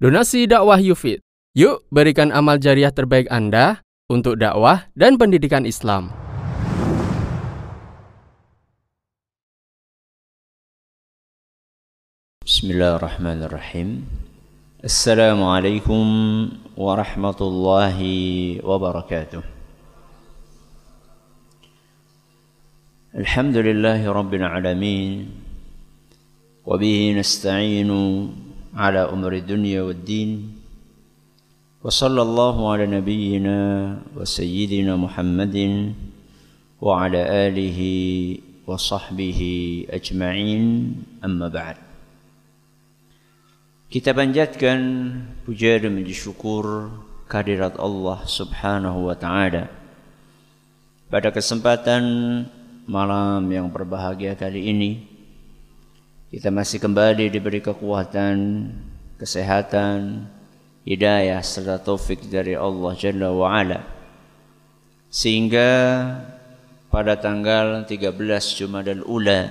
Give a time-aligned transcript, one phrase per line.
[0.00, 1.20] Donasi dakwah Yufid.
[1.52, 6.08] Yuk berikan amal jariah terbaik Anda untuk dakwah dan pendidikan Islam.
[12.40, 14.08] Bismillahirrahmanirrahim.
[14.80, 16.00] Assalamualaikum
[16.80, 19.44] warahmatullahi wabarakatuh.
[23.20, 24.08] Alhamdulillahi.
[26.64, 28.00] Wabihi nasta'inu
[28.75, 30.31] على أمر الدنيا والدين
[31.83, 33.59] وصلى الله على نبينا
[34.17, 35.57] وسيدنا محمد
[36.81, 37.79] وعلى آله
[38.67, 39.41] وصحبه
[39.89, 40.63] أجمعين
[41.25, 41.77] أما بعد
[43.85, 44.81] Kita panjatkan
[45.47, 46.91] puja dan puji syukur
[47.31, 49.71] kehadirat Allah Subhanahu wa taala.
[51.07, 52.03] Pada kesempatan
[52.91, 55.08] malam yang berbahagia kali ini
[56.30, 58.70] kita masih kembali diberi kekuatan,
[59.18, 60.30] kesehatan,
[60.86, 63.82] hidayah serta taufik dari Allah Jalla wa Ala.
[65.10, 65.66] Sehingga
[66.86, 68.14] pada tanggal 13
[68.62, 69.50] Jumadal Ula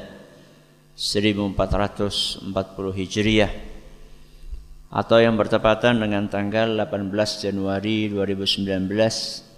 [0.95, 2.47] 1440
[2.95, 3.51] Hijriah
[4.87, 7.11] atau yang bertepatan dengan tanggal 18
[7.43, 9.48] Januari 2019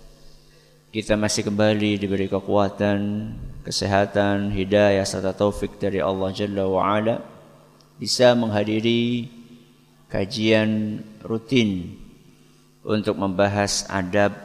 [0.91, 3.31] kita masih kembali diberi kekuatan
[3.63, 7.23] kesehatan, hidayah serta taufik dari Allah Jalla wa Ala
[7.95, 9.31] bisa menghadiri
[10.11, 11.95] kajian rutin
[12.83, 14.35] untuk membahas adab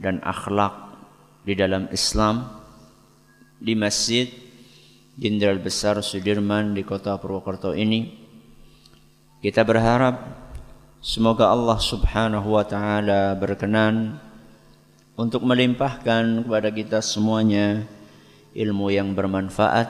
[0.00, 0.72] dan akhlak
[1.44, 2.48] di dalam Islam
[3.60, 4.32] di Masjid
[5.20, 8.08] Jenderal Besar Sudirman di kota Purwokerto ini.
[9.44, 10.16] Kita berharap
[11.04, 14.29] semoga Allah Subhanahu wa taala berkenan
[15.14, 17.86] untuk melimpahkan kepada kita semuanya
[18.54, 19.88] ilmu yang bermanfaat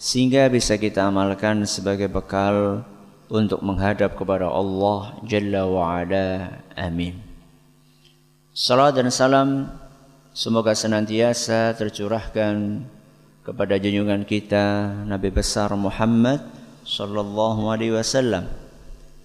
[0.00, 2.84] sehingga bisa kita amalkan sebagai bekal
[3.28, 6.60] untuk menghadap kepada Allah Jalla wa Ala.
[6.76, 7.16] Amin.
[8.54, 9.48] Salam dan salam
[10.30, 12.86] semoga senantiasa tercurahkan
[13.42, 16.40] kepada junjungan kita Nabi besar Muhammad
[16.84, 18.46] sallallahu alaihi wasallam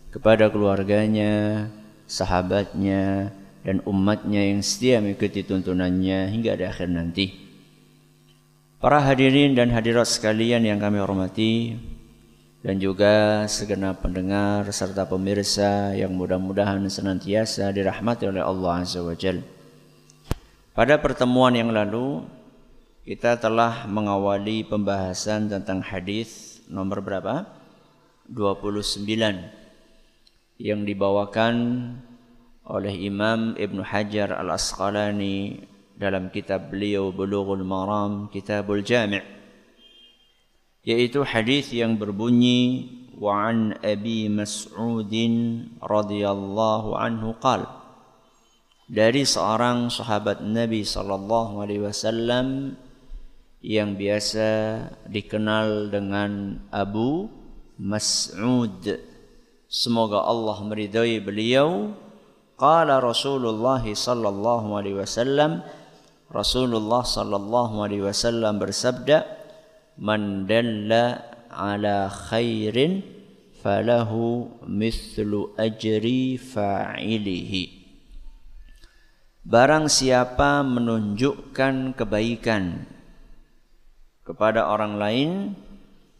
[0.10, 1.68] kepada keluarganya,
[2.10, 3.30] sahabatnya
[3.64, 7.26] dan umatnya yang setia mengikuti tuntunannya hingga di akhir nanti.
[8.80, 11.76] Para hadirin dan hadirat sekalian yang kami hormati
[12.64, 19.44] dan juga segenap pendengar serta pemirsa yang mudah-mudahan senantiasa dirahmati oleh Allah Azza wa Jal.
[20.72, 22.24] Pada pertemuan yang lalu
[23.04, 27.48] kita telah mengawali pembahasan tentang hadis nomor berapa?
[28.32, 29.04] 29
[30.62, 31.56] yang dibawakan
[32.70, 35.66] oleh Imam Ibn Hajar Al-Asqalani
[35.98, 39.26] dalam kitab beliau Bulughul Maram Kitabul Jami'
[40.86, 42.88] yaitu hadis yang berbunyi
[43.20, 45.12] wa an Abi Mas'ud
[45.84, 47.68] radhiyallahu anhu qal
[48.88, 52.80] dari seorang sahabat Nabi sallallahu alaihi wasallam
[53.60, 54.48] yang biasa
[55.12, 57.28] dikenal dengan Abu
[57.76, 58.82] Mas'ud.
[59.70, 61.94] Semoga Allah meridai beliau
[62.60, 65.64] qala Rasulullah sallallahu alaihi wasallam
[66.30, 69.26] Rasulullah sallallahu alaihi wasallam bersabda,
[69.98, 73.02] "Man dalla ala khairin
[73.66, 77.82] falahu mithlu ajri fa'ilihi."
[79.42, 82.86] Barang siapa menunjukkan kebaikan
[84.22, 85.32] kepada orang lain,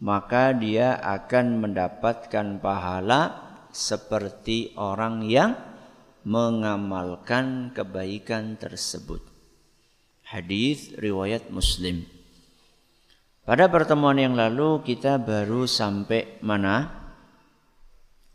[0.02, 3.22] maka dia akan mendapatkan pahala
[3.70, 5.69] seperti orang yang
[6.24, 9.24] mengamalkan kebaikan tersebut.
[10.26, 12.06] Hadis riwayat Muslim.
[13.48, 16.94] Pada pertemuan yang lalu kita baru sampai mana?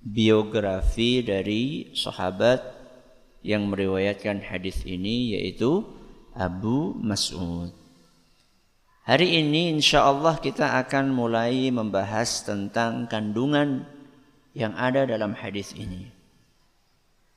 [0.04, 2.60] Biografi dari sahabat
[3.44, 5.86] yang meriwayatkan hadis ini yaitu
[6.34, 7.70] Abu Mas'ud.
[9.04, 13.84] Hari ini insya Allah kita akan mulai membahas tentang kandungan
[14.56, 16.13] yang ada dalam hadis ini.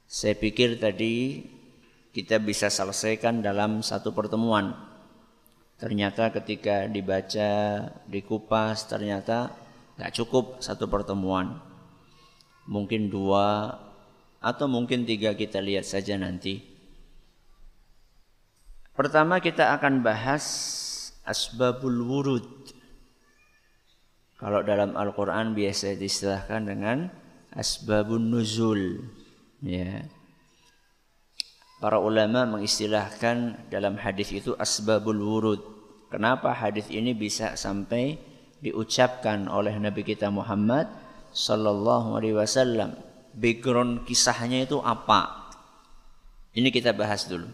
[0.08, 1.44] Saya pikir tadi
[2.16, 4.72] kita bisa selesaikan dalam satu pertemuan.
[5.76, 7.52] Ternyata ketika dibaca,
[8.08, 9.52] dikupas, ternyata
[10.00, 11.60] nggak cukup satu pertemuan.
[12.72, 13.76] Mungkin dua
[14.40, 16.64] atau mungkin tiga kita lihat saja nanti.
[18.96, 20.46] Pertama kita akan bahas
[21.28, 22.48] asbabul wurud.
[24.40, 27.12] Kalau dalam Al-Quran biasa distilahkan dengan
[27.54, 29.04] asbabun nuzul.
[29.62, 30.06] Ya.
[31.78, 35.62] Para ulama mengistilahkan dalam hadis itu asbabul wurud.
[36.10, 38.18] Kenapa hadis ini bisa sampai
[38.64, 40.90] diucapkan oleh Nabi kita Muhammad
[41.30, 42.98] sallallahu alaihi wasallam
[43.38, 45.54] background kisahnya itu apa.
[46.58, 47.46] Ini kita bahas dulu.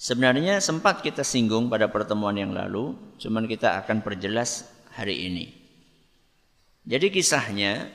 [0.00, 5.44] Sebenarnya sempat kita singgung pada pertemuan yang lalu, cuman kita akan perjelas hari ini.
[6.84, 7.88] Jadi kisahnya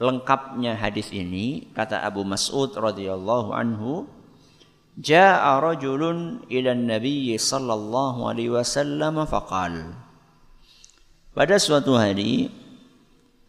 [0.00, 4.08] lengkapnya hadis ini kata Abu Mas'ud radhiyallahu anhu
[4.96, 9.94] Ja'a rajulun ila Nabi sallallahu alaihi wasallam faqal
[11.36, 12.50] Pada suatu hari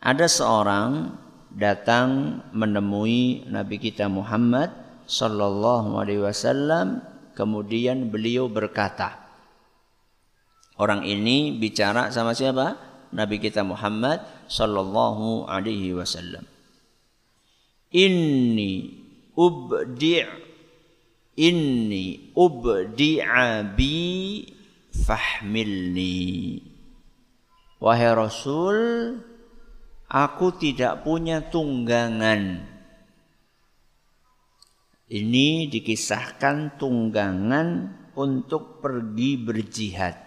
[0.03, 1.17] ada seorang
[1.55, 4.75] datang menemui Nabi kita Muhammad
[5.07, 7.01] sallallahu alaihi wasallam
[7.33, 9.23] kemudian beliau berkata
[10.75, 12.75] Orang ini bicara sama siapa?
[13.11, 16.43] Nabi kita Muhammad sallallahu alaihi wasallam.
[17.95, 18.91] Inni
[19.31, 20.27] ubdi'
[21.39, 24.43] inni ubdi'a bi
[24.91, 26.59] fahmilni.
[27.79, 28.77] Wahai Rasul,
[30.11, 32.67] Aku tidak punya tunggangan.
[35.07, 37.67] Ini dikisahkan tunggangan
[38.19, 40.19] untuk pergi berjihad.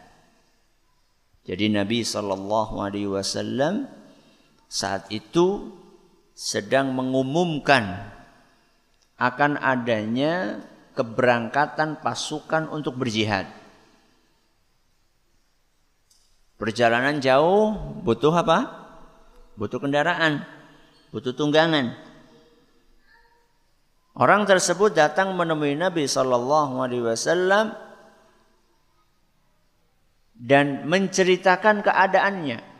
[1.44, 3.84] Jadi Nabi Shallallahu Alaihi Wasallam
[4.74, 5.70] saat itu
[6.34, 8.10] sedang mengumumkan
[9.14, 10.66] akan adanya
[10.98, 13.46] keberangkatan pasukan untuk berjihad.
[16.58, 18.82] Perjalanan jauh butuh apa?
[19.54, 20.42] butuh kendaraan,
[21.14, 21.94] butuh tunggangan.
[24.18, 27.74] Orang tersebut datang menemui Nabi Shallallahu Alaihi Wasallam
[30.34, 32.73] dan menceritakan keadaannya.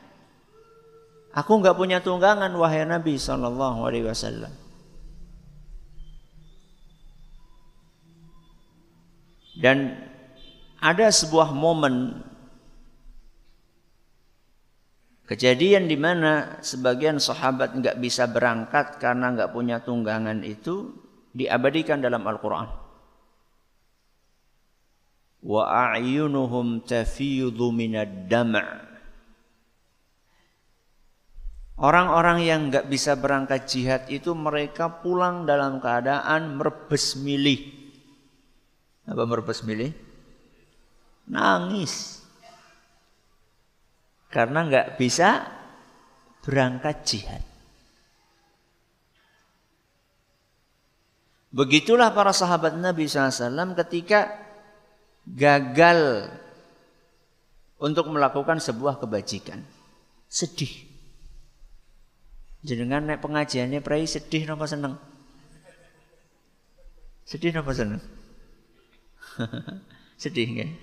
[1.35, 4.53] Aku nggak punya tunggangan wahai Nabi Shallallahu Alaihi Wasallam.
[9.59, 9.99] Dan
[10.79, 12.23] ada sebuah momen
[15.25, 20.93] Kejadian di mana sebagian sahabat nggak bisa berangkat karena nggak punya tunggangan itu
[21.33, 22.69] diabadikan dalam Al-Quran.
[25.41, 25.63] Wa
[25.97, 28.53] a'yunuhum tafiyudhu minad dam'
[31.75, 37.67] Orang-orang yang nggak bisa berangkat jihad itu mereka pulang dalam keadaan merebes milih.
[39.03, 39.91] Apa merebes milih?
[41.27, 42.25] Nangis
[44.35, 45.47] karena nggak bisa
[46.43, 47.43] berangkat jihad.
[51.55, 54.27] Begitulah para sahabat Nabi SAW ketika
[55.23, 56.27] gagal
[57.79, 59.63] untuk melakukan sebuah kebajikan.
[60.27, 60.94] Sedih.
[62.65, 64.97] Jenengan naik pengajiannya prai sedih napa seneng?
[67.29, 68.01] Sedih napa seneng?
[70.21, 70.73] sedih?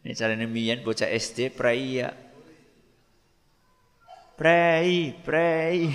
[0.00, 2.08] Ini caranya mian bocah SD prai ya
[4.34, 5.94] Prei, prei.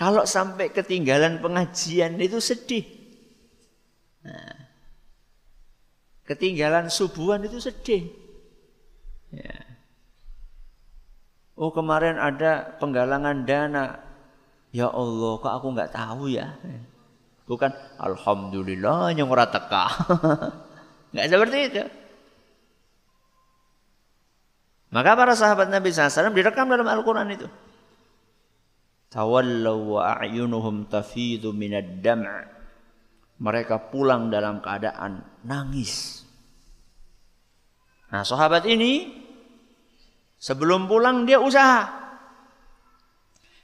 [0.00, 2.84] Kalau sampai ketinggalan pengajian itu sedih.
[4.20, 4.68] Nah,
[6.28, 8.12] ketinggalan subuhan itu sedih.
[9.32, 9.71] Ya.
[11.56, 14.00] Oh kemarin ada penggalangan dana.
[14.72, 16.56] Ya Allah, kok aku nggak tahu ya?
[17.44, 17.68] Bukan
[18.00, 19.44] Alhamdulillah yang ora
[21.12, 21.84] nggak seperti itu.
[24.92, 27.48] Maka para sahabat Nabi SAW direkam dalam Al-Quran itu.
[29.12, 32.24] Tawallaw wa a'yunuhum tafidu minad dam'
[33.42, 36.24] Mereka pulang dalam keadaan nangis.
[38.12, 39.21] Nah sahabat ini
[40.42, 42.02] sebelum pulang dia usaha.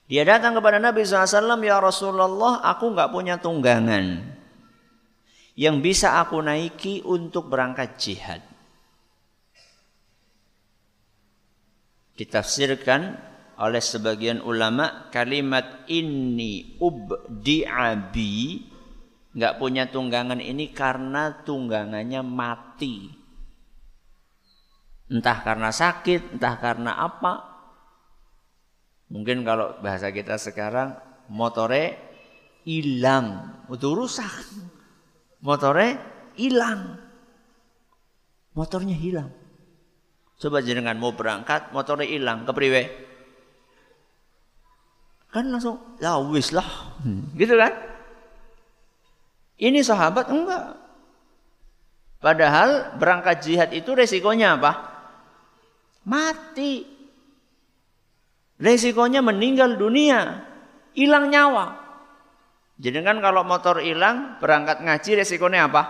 [0.06, 4.22] Dia datang kepada Nabi SAW, Ya Rasulullah, aku nggak punya tunggangan
[5.58, 8.40] yang bisa aku naiki untuk berangkat jihad.
[12.18, 13.14] ditafsirkan
[13.62, 18.34] oleh sebagian ulama kalimat ini ubdi'abi
[19.38, 23.14] nggak punya tunggangan ini karena tunggangannya mati
[25.08, 27.44] entah karena sakit entah karena apa
[29.08, 30.96] mungkin kalau bahasa kita sekarang
[31.32, 31.96] motore
[32.68, 34.32] hilang itu rusak
[35.40, 35.96] motore
[36.36, 37.00] hilang
[38.52, 39.32] motornya hilang
[40.38, 42.86] Coba jenengan mau berangkat, motornya hilang, kepriwe?
[45.34, 46.94] Kan langsung, ya wis lah.
[47.02, 47.34] Hmm.
[47.34, 47.74] Gitu kan?
[49.58, 50.78] Ini sahabat enggak.
[52.22, 54.87] Padahal berangkat jihad itu resikonya apa?
[56.08, 56.88] Mati.
[58.58, 60.48] Resikonya meninggal dunia.
[60.96, 61.78] Hilang nyawa.
[62.78, 65.82] Jadi kan kalau motor hilang, berangkat ngaji resikonya apa?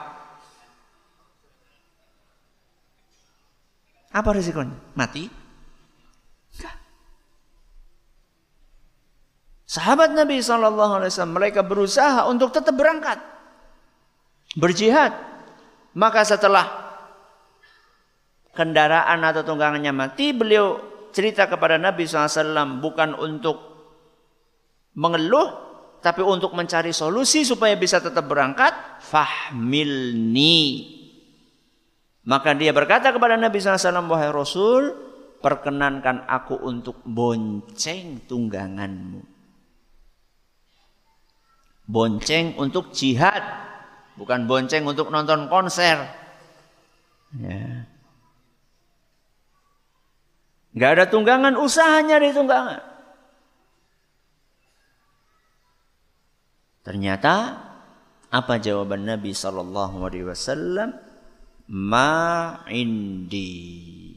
[4.09, 4.75] Apa risikonya?
[4.99, 5.29] Mati?
[6.59, 6.77] Enggak.
[9.69, 13.21] Sahabat Nabi SAW mereka berusaha untuk tetap berangkat.
[14.57, 15.13] Berjihad.
[15.93, 16.88] Maka setelah
[18.59, 20.83] kendaraan atau tunggangannya mati, beliau
[21.15, 23.57] cerita kepada Nabi SAW bukan untuk
[24.99, 25.49] mengeluh,
[26.03, 28.75] tapi untuk mencari solusi supaya bisa tetap berangkat.
[28.99, 30.59] Fahmilni.
[32.27, 34.91] Maka dia berkata kepada Nabi SAW, Wahai Rasul,
[35.39, 39.39] perkenankan aku untuk bonceng tungganganmu
[41.89, 43.41] bonceng untuk jihad,
[44.21, 45.97] bukan bonceng untuk nonton konser.
[47.41, 47.78] Ya.
[50.77, 52.83] Gak ada tunggangan, usahanya di tunggangan.
[56.85, 57.35] Ternyata
[58.29, 60.91] apa jawaban Nabi Sallallahu Alaihi Wasallam?
[61.69, 64.17] Ma indi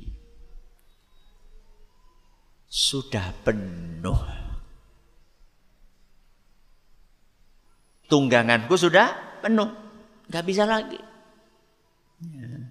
[2.71, 4.41] sudah penuh.
[8.11, 9.71] tungganganku sudah penuh.
[10.27, 10.99] Gak bisa lagi.
[12.27, 12.67] Ya.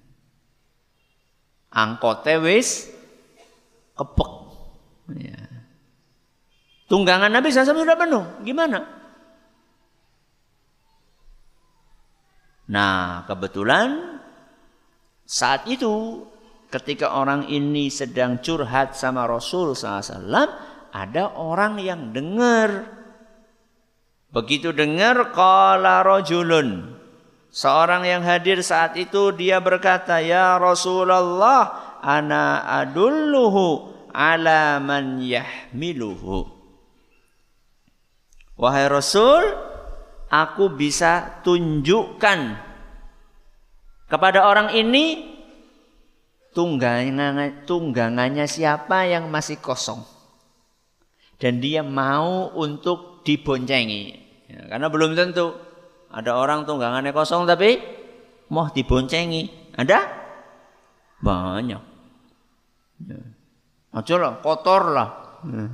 [1.72, 2.92] Angkotnya wis
[4.00, 4.33] kepek.
[5.21, 5.40] Ya.
[6.88, 8.25] Tunggangan Nabi SAW sudah penuh.
[8.40, 8.80] Gimana?
[12.71, 14.19] Nah, kebetulan
[15.28, 16.25] saat itu
[16.73, 20.49] ketika orang ini sedang curhat sama Rasul SAW,
[20.90, 23.00] ada orang yang dengar
[24.30, 26.95] Begitu dengar qala rajulun.
[27.50, 36.47] Seorang yang hadir saat itu dia berkata, "Ya Rasulullah, ana adulluhu ala man yahmiluhu."
[38.61, 39.57] Wahai Rasul,
[40.29, 42.61] aku bisa tunjukkan
[44.11, 45.33] kepada orang ini
[46.52, 50.02] tunggangannya, tunggangannya siapa yang masih kosong.
[51.40, 54.02] Dan dia mau untuk diboncengi.
[54.50, 55.57] Ya, karena belum tentu
[56.11, 57.81] ada orang tunggangannya kosong tapi
[58.50, 59.73] mau diboncengi.
[59.79, 60.05] Ada?
[61.23, 61.83] Banyak.
[63.09, 63.21] Ya.
[63.90, 65.09] Aja lah, kotor lah.
[65.42, 65.66] Ya.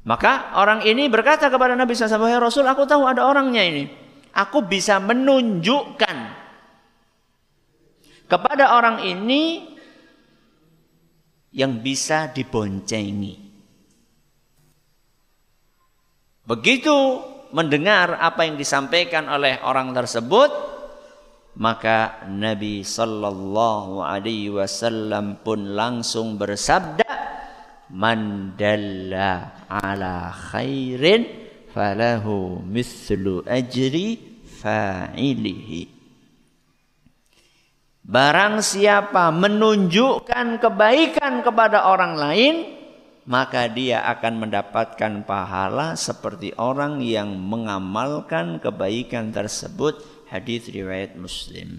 [0.00, 3.84] Maka orang ini berkata kepada Nabi SAW, Rasul aku tahu ada orangnya ini.
[4.32, 6.16] Aku bisa menunjukkan
[8.30, 9.70] kepada orang ini
[11.52, 13.50] yang bisa diboncengi.
[16.46, 16.96] Begitu
[17.54, 20.50] mendengar apa yang disampaikan oleh orang tersebut,
[21.58, 27.10] maka Nabi sallallahu alaihi wasallam pun langsung bersabda,
[27.90, 31.26] "Man dalla ala khairin
[31.74, 35.82] falahu mithlu ajri fa'ilihi."
[38.10, 42.54] Barang siapa menunjukkan kebaikan kepada orang lain,
[43.28, 50.00] maka dia akan mendapatkan pahala seperti orang yang mengamalkan kebaikan tersebut.
[50.30, 51.74] Hadis riwayat Muslim.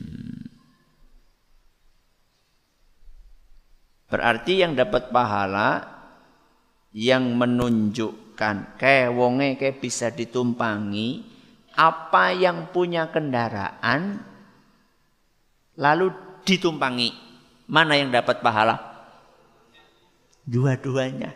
[4.12, 5.88] Berarti yang dapat pahala
[6.92, 11.24] yang menunjukkan kayak wonge kayak bisa ditumpangi
[11.80, 14.20] apa yang punya kendaraan
[15.80, 16.12] lalu
[16.44, 17.16] ditumpangi.
[17.72, 18.91] Mana yang dapat pahala?
[20.46, 21.32] Dua-duanya.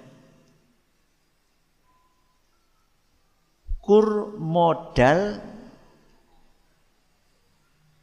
[3.81, 5.41] Kur modal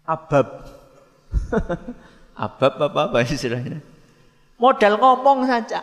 [0.06, 0.48] abab.
[2.46, 3.82] abab apa apa istilahnya?
[4.62, 5.82] Modal ngomong saja.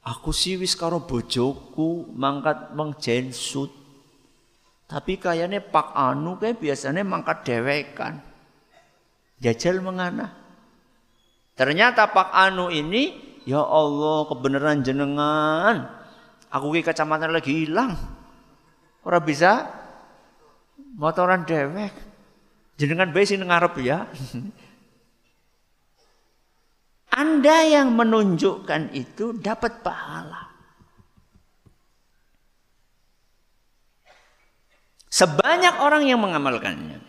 [0.00, 3.80] Aku sih wis karo bojoku mangkat mengjensut
[4.90, 8.18] tapi kayaknya Pak Anu kayak biasanya mangkat dewekan.
[9.38, 10.34] Jajal mengana.
[11.60, 15.92] Ternyata Pak Anu ini, ya Allah kebenaran jenengan.
[16.48, 18.00] Aku ke kacamata lagi hilang.
[19.04, 19.68] Orang bisa
[20.96, 21.92] motoran dewek.
[22.80, 24.08] Jenengan baik sini ngarep ya.
[27.20, 30.48] Anda yang menunjukkan itu dapat pahala.
[35.12, 37.04] Sebanyak orang yang mengamalkannya.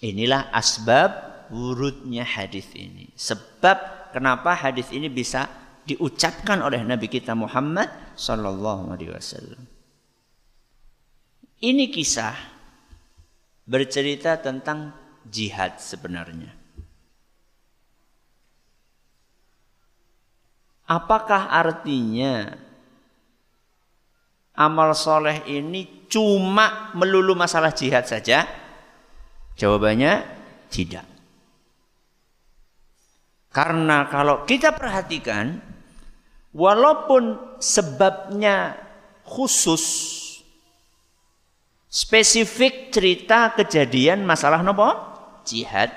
[0.00, 3.12] Inilah asbab wurudnya hadis ini.
[3.12, 5.46] Sebab kenapa hadis ini bisa
[5.84, 9.60] diucapkan oleh Nabi kita Muhammad sallallahu alaihi wasallam.
[11.62, 12.34] Ini kisah
[13.68, 14.96] bercerita tentang
[15.28, 16.50] jihad sebenarnya.
[20.88, 22.58] Apakah artinya
[24.58, 28.44] amal soleh ini cuma melulu masalah jihad saja?
[29.54, 30.26] Jawabannya
[30.68, 31.11] tidak.
[33.52, 35.60] Karena kalau kita perhatikan,
[36.56, 38.80] walaupun sebabnya
[39.28, 39.84] khusus,
[41.92, 44.88] spesifik cerita kejadian masalah nopo
[45.44, 45.92] jihad,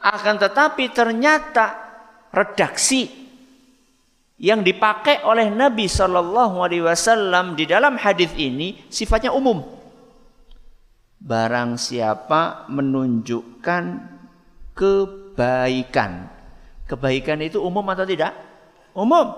[0.00, 1.76] akan tetapi ternyata
[2.32, 3.12] redaksi
[4.40, 9.60] yang dipakai oleh Nabi Shallallahu Alaihi Wasallam di dalam hadis ini sifatnya umum.
[11.20, 13.84] Barang siapa menunjukkan
[15.30, 16.26] kebaikan,
[16.90, 18.34] kebaikan itu umum atau tidak?
[18.92, 19.30] Umum.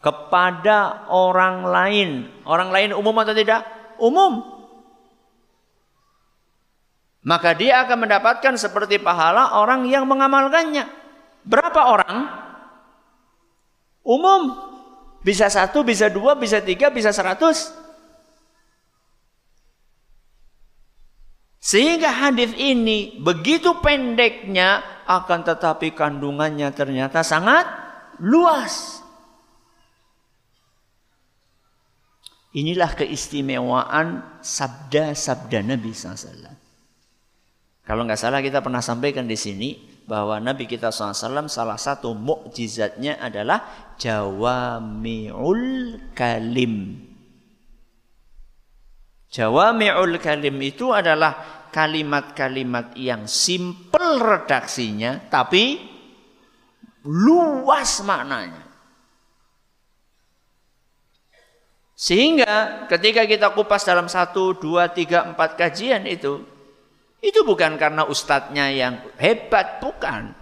[0.00, 2.08] Kepada orang lain,
[2.48, 3.68] orang lain umum atau tidak?
[4.00, 4.40] Umum.
[7.20, 10.88] Maka dia akan mendapatkan seperti pahala orang yang mengamalkannya.
[11.44, 12.16] Berapa orang?
[14.00, 14.56] Umum.
[15.20, 17.76] Bisa satu, bisa dua, bisa tiga, bisa seratus.
[21.60, 27.68] Sehingga hadis ini begitu pendeknya akan tetapi kandungannya ternyata sangat
[28.16, 29.04] luas.
[32.56, 36.48] Inilah keistimewaan sabda-sabda Nabi SAW.
[37.84, 39.76] Kalau nggak salah kita pernah sampaikan di sini
[40.08, 45.62] bahwa Nabi kita SAW salah satu mukjizatnya adalah jawami'ul
[46.16, 47.09] kalim.
[49.30, 55.78] Jawami'ul kalim itu adalah kalimat-kalimat yang simpel redaksinya tapi
[57.06, 58.66] luas maknanya.
[61.94, 66.40] Sehingga ketika kita kupas dalam satu, dua, tiga, empat kajian itu,
[67.20, 70.32] itu bukan karena ustadznya yang hebat, bukan.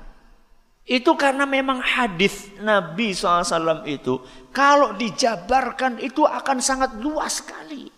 [0.86, 4.22] Itu karena memang hadis Nabi SAW itu
[4.54, 7.97] kalau dijabarkan itu akan sangat luas sekali.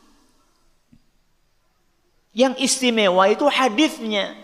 [2.31, 4.39] Yang istimewa itu hadisnya,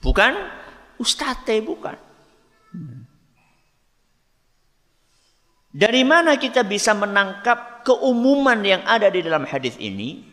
[0.00, 0.32] bukan
[0.96, 1.96] ustadznya, bukan.
[5.68, 10.24] Dari mana kita bisa menangkap keumuman yang ada di dalam hadis ini?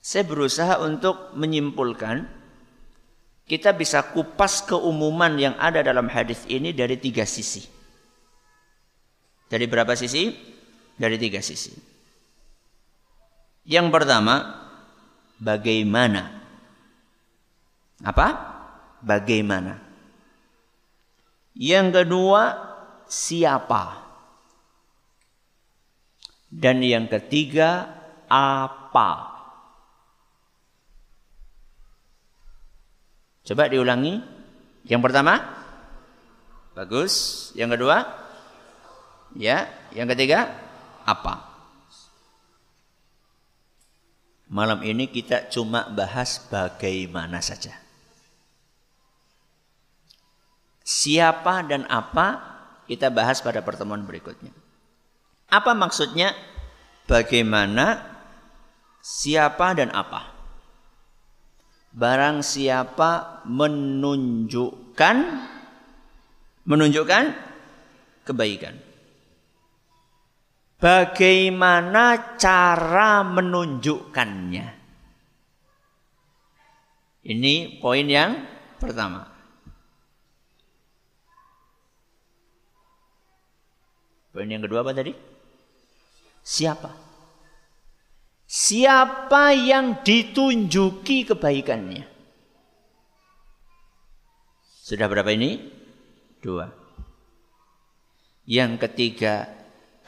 [0.00, 2.24] Saya berusaha untuk menyimpulkan
[3.44, 7.66] kita bisa kupas keumuman yang ada dalam hadis ini dari tiga sisi.
[9.50, 10.30] Dari berapa sisi?
[10.96, 11.74] Dari tiga sisi.
[13.66, 14.59] Yang pertama,
[15.40, 16.28] bagaimana?
[18.04, 18.28] Apa?
[19.00, 19.80] Bagaimana?
[21.56, 22.42] Yang kedua,
[23.08, 24.04] siapa?
[26.52, 27.88] Dan yang ketiga,
[28.30, 29.10] apa?
[33.42, 34.22] Coba diulangi.
[34.86, 35.34] Yang pertama?
[36.78, 37.50] Bagus.
[37.58, 37.96] Yang kedua?
[39.34, 39.66] Ya.
[39.90, 40.54] Yang ketiga?
[41.02, 41.49] Apa?
[44.50, 47.70] Malam ini kita cuma bahas bagaimana saja.
[50.82, 52.42] Siapa dan apa
[52.90, 54.50] kita bahas pada pertemuan berikutnya.
[55.46, 56.34] Apa maksudnya?
[57.06, 58.02] Bagaimana,
[58.98, 60.40] siapa dan apa?
[61.90, 65.16] barang siapa menunjukkan
[66.66, 67.24] menunjukkan
[68.22, 68.78] kebaikan.
[70.80, 74.66] Bagaimana cara menunjukkannya?
[77.20, 78.32] Ini poin yang
[78.80, 79.28] pertama.
[84.32, 85.12] Poin yang kedua apa tadi?
[86.40, 86.88] Siapa?
[88.48, 92.08] Siapa yang ditunjuki kebaikannya?
[94.80, 95.60] Sudah berapa ini?
[96.40, 96.66] Dua.
[98.48, 99.59] Yang ketiga,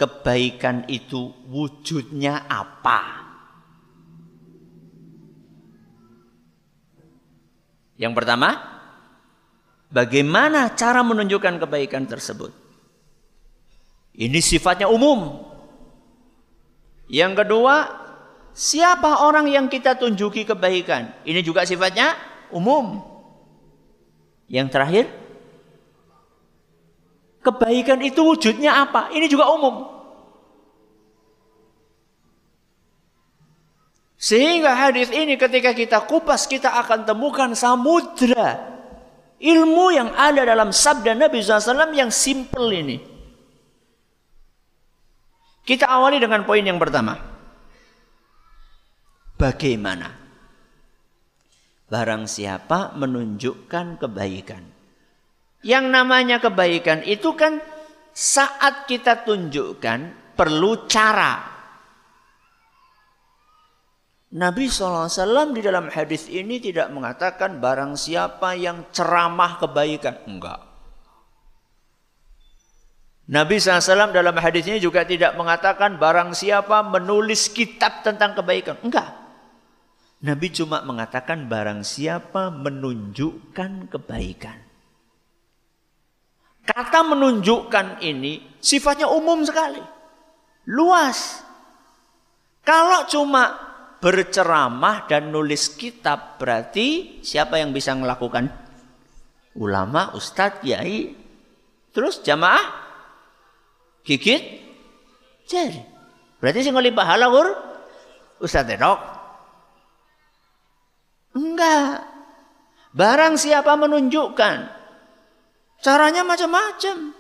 [0.02, 3.22] kebaikan itu wujudnya apa?
[7.94, 8.58] Yang pertama,
[9.94, 12.50] bagaimana cara menunjukkan kebaikan tersebut?
[14.18, 15.46] Ini sifatnya umum.
[17.06, 18.02] Yang kedua,
[18.52, 21.08] Siapa orang yang kita tunjuki kebaikan?
[21.24, 22.12] Ini juga sifatnya
[22.52, 23.00] umum.
[24.44, 25.04] Yang terakhir,
[27.40, 29.08] kebaikan itu wujudnya apa?
[29.16, 29.88] Ini juga umum.
[34.22, 38.70] Sehingga hadis ini ketika kita kupas kita akan temukan samudra
[39.42, 43.02] ilmu yang ada dalam sabda Nabi SAW yang simple ini.
[45.66, 47.18] Kita awali dengan poin yang pertama
[49.42, 50.22] bagaimana?
[51.90, 54.62] Barang siapa menunjukkan kebaikan.
[55.66, 57.58] Yang namanya kebaikan itu kan
[58.14, 61.51] saat kita tunjukkan perlu cara.
[64.32, 70.24] Nabi SAW di dalam hadis ini tidak mengatakan barang siapa yang ceramah kebaikan.
[70.24, 70.72] Enggak.
[73.28, 78.80] Nabi SAW dalam hadis ini juga tidak mengatakan barang siapa menulis kitab tentang kebaikan.
[78.80, 79.20] Enggak.
[80.24, 84.58] Nabi cuma mengatakan barang siapa menunjukkan kebaikan.
[86.64, 89.82] Kata menunjukkan ini sifatnya umum sekali.
[90.70, 91.42] Luas.
[92.62, 93.71] Kalau cuma
[94.02, 98.50] berceramah dan nulis kitab berarti siapa yang bisa melakukan?
[99.54, 101.14] Ulama, ustadz, kiai.
[101.94, 102.82] Terus jamaah
[104.02, 104.42] gigit
[105.46, 105.78] jari.
[106.42, 107.46] Berarti sing ngoli pahala ur
[108.42, 108.98] ustadz dok.
[111.38, 112.02] Enggak.
[112.92, 114.56] Barang siapa menunjukkan
[115.80, 117.14] caranya macam-macam.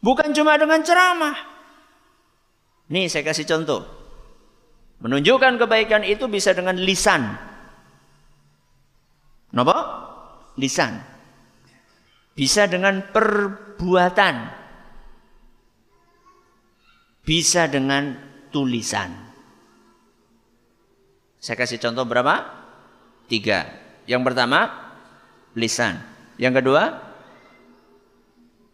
[0.00, 1.36] Bukan cuma dengan ceramah.
[2.90, 3.95] Nih saya kasih contoh.
[4.96, 7.36] Menunjukkan kebaikan itu bisa dengan lisan.
[9.52, 9.76] Kenapa?
[10.56, 11.00] Lisan.
[12.32, 14.34] Bisa dengan perbuatan.
[17.26, 18.16] Bisa dengan
[18.48, 19.10] tulisan.
[21.36, 22.42] Saya kasih contoh berapa?
[23.28, 23.68] Tiga.
[24.08, 24.60] Yang pertama,
[25.58, 26.00] lisan.
[26.38, 26.82] Yang kedua,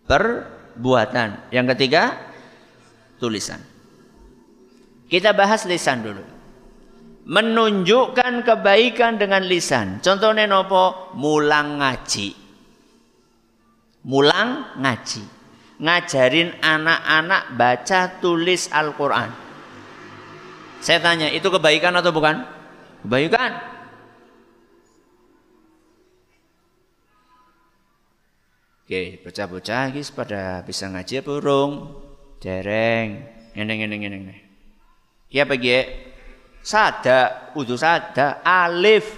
[0.06, 1.50] perbuatan.
[1.50, 2.02] Yang ketiga,
[3.18, 3.71] tulisan.
[5.12, 6.24] Kita bahas lisan dulu.
[7.28, 10.00] Menunjukkan kebaikan dengan lisan.
[10.00, 11.12] Contohnya nopo?
[11.20, 12.32] Mulang ngaji.
[14.08, 15.22] Mulang ngaji.
[15.84, 19.28] Ngajarin anak-anak baca tulis Al-Quran.
[20.80, 22.48] Saya tanya, itu kebaikan atau bukan?
[23.04, 23.52] Kebaikan.
[28.82, 32.00] Oke, bocah-bocah guys pada bisa ngaji apa burung?
[32.42, 33.28] Dereng.
[33.52, 34.41] Ngeneng, ngeneng, ngeneng.
[35.32, 35.80] Ya bagi
[36.60, 39.08] sada, udu sada, alif.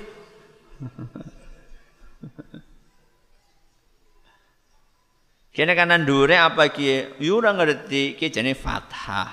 [5.54, 7.18] Kene kanan dure apa ki?
[7.18, 9.30] Yu ora ngerti ki jenenge fathah.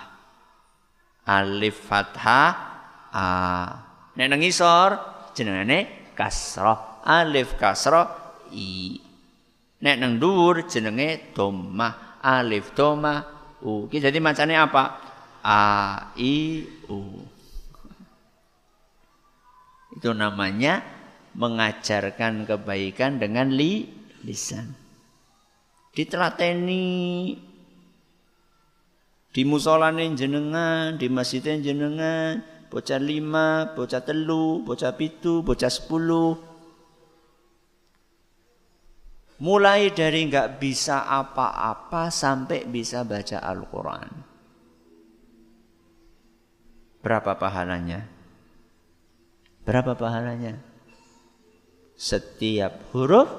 [1.30, 2.50] Alif fathah
[3.14, 3.30] a.
[4.18, 4.98] Nek nang isor
[5.38, 7.06] jenengane kasrah.
[7.06, 8.98] Alif kasrah i.
[9.82, 12.22] Nek nang dhuwur jenenge dhammah.
[12.22, 13.22] Alif dhammah
[13.66, 13.86] u.
[13.86, 15.11] Ki jadi macane apa?
[15.42, 17.22] A, I, U.
[19.98, 20.82] Itu namanya
[21.36, 23.90] mengajarkan kebaikan dengan li,
[24.24, 24.74] lisan.
[25.92, 27.36] Ditelateni
[29.32, 36.40] di musolane jenengan, di masjidnya jenengan, bocah lima, bocah telu, bocah pitu, bocah sepuluh.
[39.42, 44.31] Mulai dari nggak bisa apa-apa sampai bisa baca Al-Quran.
[47.02, 48.06] Berapa pahalanya?
[49.66, 50.62] Berapa pahalanya?
[51.98, 53.30] Setiap huruf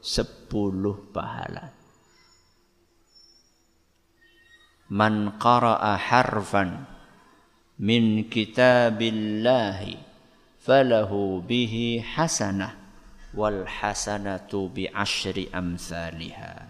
[0.00, 1.72] sepuluh pahala.
[4.88, 6.88] Man qara'a harfan
[7.76, 10.00] min kitabillahi
[10.64, 12.72] falahu bihi hasanah
[13.36, 16.64] wal hasanatu bi asyri amsalihah.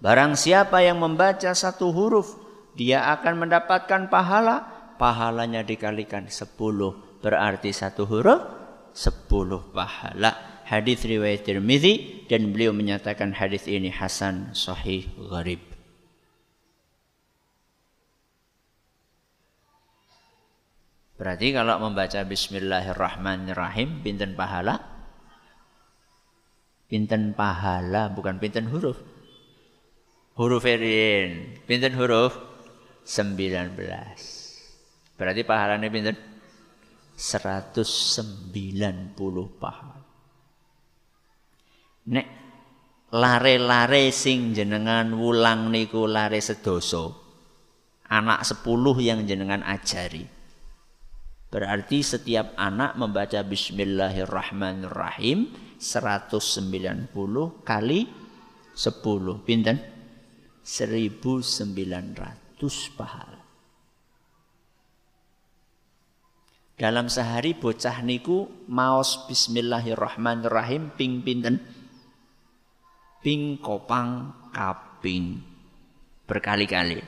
[0.00, 2.45] Barang siapa yang membaca satu huruf
[2.76, 4.68] dia akan mendapatkan pahala,
[5.00, 6.60] pahalanya dikalikan 10,
[7.24, 8.40] berarti satu huruf
[8.92, 10.60] 10 pahala.
[10.66, 15.62] Hadis riwayat Tirmizi dan beliau menyatakan hadis ini hasan sahih gharib.
[21.16, 24.84] Berarti kalau membaca bismillahirrahmanirrahim pinten pahala?
[26.92, 29.00] Pinten pahala bukan pinten huruf.
[30.36, 31.56] Huruf erin.
[31.64, 32.55] Pinten huruf?
[33.06, 33.78] 19.
[35.14, 36.18] Berarti pahalanya pinten?
[37.14, 39.14] 190
[39.62, 40.02] pahala.
[42.10, 42.26] Nek
[43.14, 47.22] lare-lare sing jenengan wulang niku lare sedoso.
[48.10, 48.66] Anak 10
[49.02, 50.26] yang jenengan ajari.
[51.46, 55.46] Berarti setiap anak membaca bismillahirrahmanirrahim
[55.78, 57.14] 190
[57.62, 58.10] kali
[58.74, 59.46] 10.
[59.46, 59.78] Pinten?
[60.66, 62.45] 1900
[62.96, 63.40] pahala.
[66.76, 71.56] Dalam sehari bocah niku maos bismillahirrahmanirrahim ping pinten?
[73.24, 75.40] Ping kopang kaping
[76.28, 77.00] berkali-kali.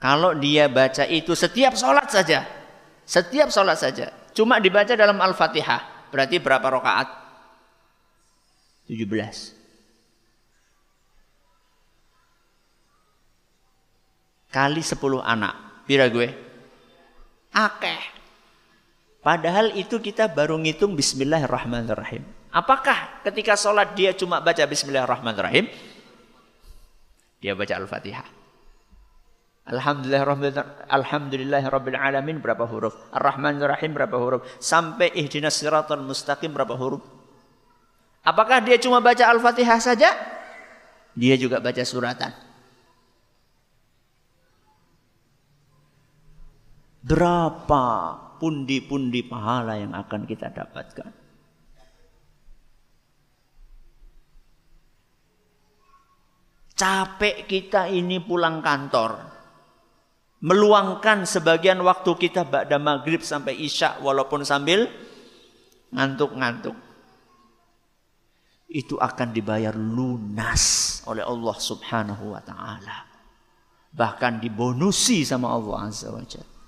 [0.00, 2.48] Kalau dia baca itu setiap sholat saja,
[3.04, 7.08] setiap sholat saja, cuma dibaca dalam Al-Fatihah, berarti berapa rakaat?
[8.88, 9.59] 17.
[14.50, 15.86] Kali 10 anak.
[15.86, 16.28] Pira gue?
[17.54, 18.02] Akeh.
[19.20, 22.22] Padahal itu kita baru ngitung bismillahirrahmanirrahim.
[22.50, 25.70] Apakah ketika sholat dia cuma baca bismillahirrahmanirrahim?
[27.40, 28.26] Dia baca Al-Fatihah.
[29.70, 30.24] Alhamdulillah
[30.90, 32.96] Alhamdulillah Rabbil Alamin berapa huruf?
[33.14, 34.42] Ar-Rahman Rahim berapa huruf?
[34.58, 37.04] Sampai ihdinas siratal mustaqim berapa huruf?
[38.26, 40.10] Apakah dia cuma baca Al-Fatihah saja?
[41.14, 42.49] Dia juga baca suratan.
[47.00, 47.84] Berapa
[48.36, 51.10] pundi-pundi pahala yang akan kita dapatkan?
[56.76, 59.16] Capek kita ini pulang kantor.
[60.40, 64.88] Meluangkan sebagian waktu kita pada maghrib sampai isya walaupun sambil
[65.92, 66.76] ngantuk-ngantuk.
[68.64, 72.96] Itu akan dibayar lunas oleh Allah subhanahu wa ta'ala.
[73.92, 76.59] Bahkan dibonusi sama Allah azza wa jalla.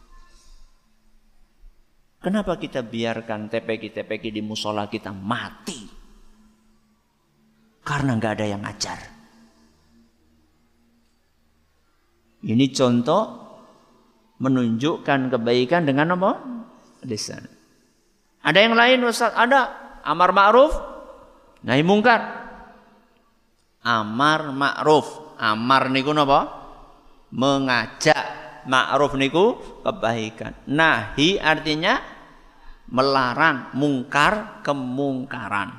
[2.22, 5.82] Kenapa kita biarkan TPK-TPK di musola kita mati?
[7.82, 8.98] Karena nggak ada yang ngajar.
[12.46, 13.22] Ini contoh
[14.38, 16.30] menunjukkan kebaikan dengan apa?
[17.06, 17.42] Lisan.
[18.42, 19.34] Ada yang lain Ustaz?
[19.34, 19.82] Ada.
[20.02, 20.74] Amar ma'ruf,
[21.62, 22.22] nahi mungkar.
[23.82, 25.38] Amar ma'ruf.
[25.38, 26.50] Amar niku napa?
[27.30, 28.42] Mengajak.
[28.66, 30.54] Ma'ruf niku kebaikan.
[30.70, 32.11] Nahi artinya
[32.92, 35.72] melarang, mungkar kemungkaran.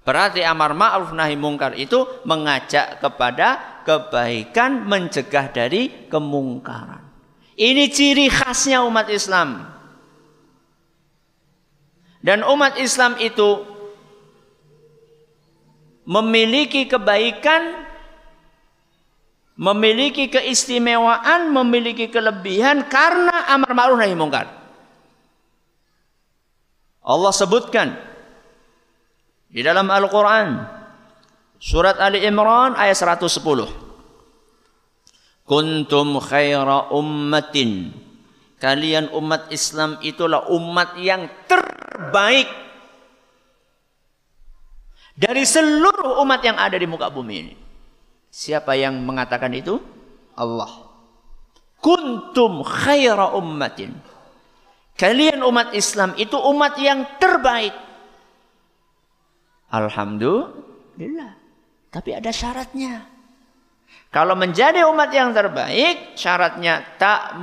[0.00, 7.04] Berarti amar ma'ruf nahi mungkar itu mengajak kepada kebaikan, mencegah dari kemungkaran.
[7.60, 9.68] Ini ciri khasnya umat Islam.
[12.24, 13.64] Dan umat Islam itu
[16.08, 17.84] memiliki kebaikan,
[19.60, 24.59] memiliki keistimewaan, memiliki kelebihan karena amar ma'ruf nahi mungkar.
[27.00, 27.96] Allah sebutkan
[29.50, 30.62] di dalam Al-Quran,
[31.58, 33.40] surat Ali Imran ayat 110.
[35.42, 37.90] Kuntum khaira ummatin.
[38.60, 42.46] Kalian umat Islam itulah umat yang terbaik
[45.16, 47.54] dari seluruh umat yang ada di muka bumi ini.
[48.30, 49.82] Siapa yang mengatakan itu?
[50.38, 50.70] Allah.
[51.82, 53.96] Kuntum khaira ummatin.
[55.00, 57.72] Kalian umat Islam itu umat yang terbaik.
[59.72, 61.40] Alhamdulillah.
[61.88, 63.08] Tapi ada syaratnya.
[64.12, 67.40] Kalau menjadi umat yang terbaik, syaratnya tak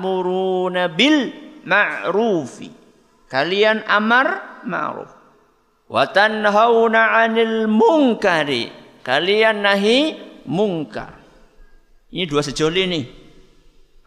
[0.94, 1.34] bil
[1.66, 2.70] ma'rufi.
[3.26, 5.10] Kalian amar ma'ruf.
[5.90, 8.70] Wa 'anil munkari.
[9.02, 10.14] Kalian nahi
[10.46, 11.18] mungkar.
[12.14, 13.06] Ini dua sejoli nih.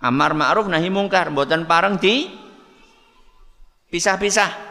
[0.07, 2.29] Amar ma'ruf nahi mungkar, mboten pareng di
[3.91, 4.71] pisah-pisah.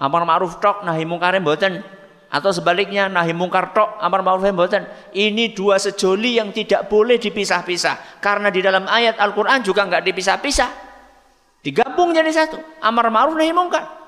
[0.00, 1.84] Amar ma'ruf tok nahi mungkar mboten.
[2.30, 4.82] Atau sebaliknya nahi mungkar tok amar ma'ruf nahi mboten.
[5.12, 8.18] Ini dua sejoli yang tidak boleh dipisah-pisah.
[8.24, 10.70] Karena di dalam ayat Al-Qur'an juga nggak dipisah-pisah.
[11.60, 12.56] Digabung jadi satu.
[12.80, 14.00] Amar ma'ruf nahi mungkar.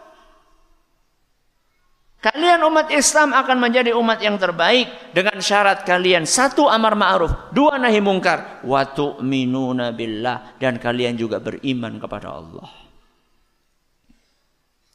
[2.22, 7.82] Kalian umat Islam akan menjadi umat yang terbaik dengan syarat kalian satu amar ma'ruf, dua
[7.82, 10.54] nahi mungkar, wa tu'minuna billah.
[10.54, 12.81] Dan kalian juga beriman kepada Allah.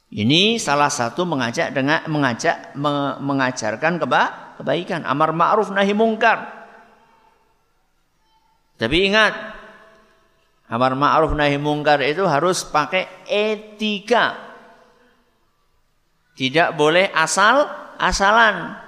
[0.08, 6.48] Ini salah satu mengajak dengan mengajak me, mengajarkan keba, kebaikan, amar ma'ruf nahi mungkar.
[8.80, 9.36] Tapi ingat,
[10.72, 14.48] amar ma'ruf nahi mungkar itu harus pakai etika.
[16.32, 18.80] Tidak boleh asal-asalan.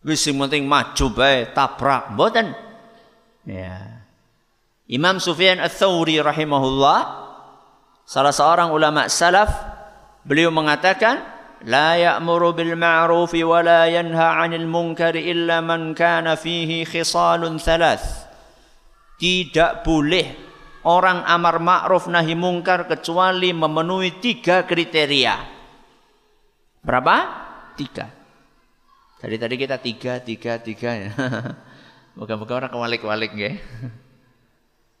[0.00, 2.56] Wis sing penting maju bae tabrak mboten.
[3.44, 4.00] Ya.
[4.88, 7.19] Imam Sufyan Ats-Tsauri rahimahullah
[8.10, 9.54] Salah seorang ulama salaf
[10.26, 11.22] beliau mengatakan
[11.62, 18.26] la ya'muru bil ma'ruf wa 'anil munkar illa man kana fihi khisalun thalath.
[19.14, 20.26] Tidak boleh
[20.90, 25.46] orang amar ma'ruf nahi mungkar kecuali memenuhi tiga kriteria.
[26.82, 27.14] Berapa?
[27.78, 28.10] Tiga.
[29.22, 31.10] Tadi tadi kita tiga, tiga, tiga ya.
[32.18, 33.54] Moga-moga orang kewalik-walik ya.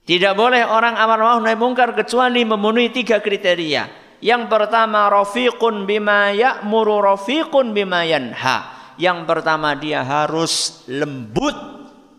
[0.04, 3.86] Tidak boleh orang amar ma'ruf nahi mungkar kecuali memenuhi tiga kriteria.
[4.20, 8.92] Yang pertama rafiqun bima ya'muru rafiqun bima yanha.
[9.00, 11.56] Yang pertama dia harus lembut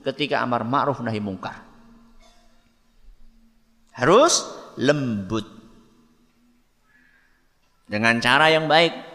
[0.02, 1.62] ketika amar ma'ruf nahi mungkar.
[3.94, 5.46] Harus lembut.
[7.92, 9.11] Dengan cara yang baik.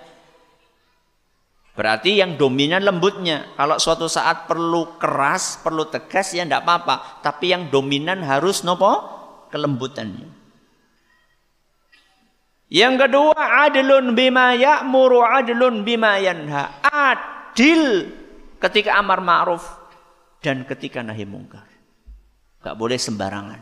[1.76, 3.52] Berarti yang dominan lembutnya.
[3.52, 7.20] Kalau suatu saat perlu keras, perlu tegas ya tidak apa-apa.
[7.20, 8.96] Tapi yang dominan harus nopo
[9.52, 10.32] kelembutannya.
[12.72, 16.80] Yang kedua adlun bima ya'muru adlun bima yanha.
[16.82, 18.10] Adil
[18.58, 19.62] ketika amar ma'ruf
[20.40, 21.68] dan ketika nahi mungkar.
[22.64, 23.60] Gak boleh sembarangan.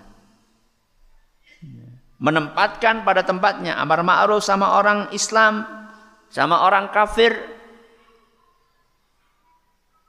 [2.22, 5.66] Menempatkan pada tempatnya amar ma'ruf sama orang Islam,
[6.32, 7.53] sama orang kafir,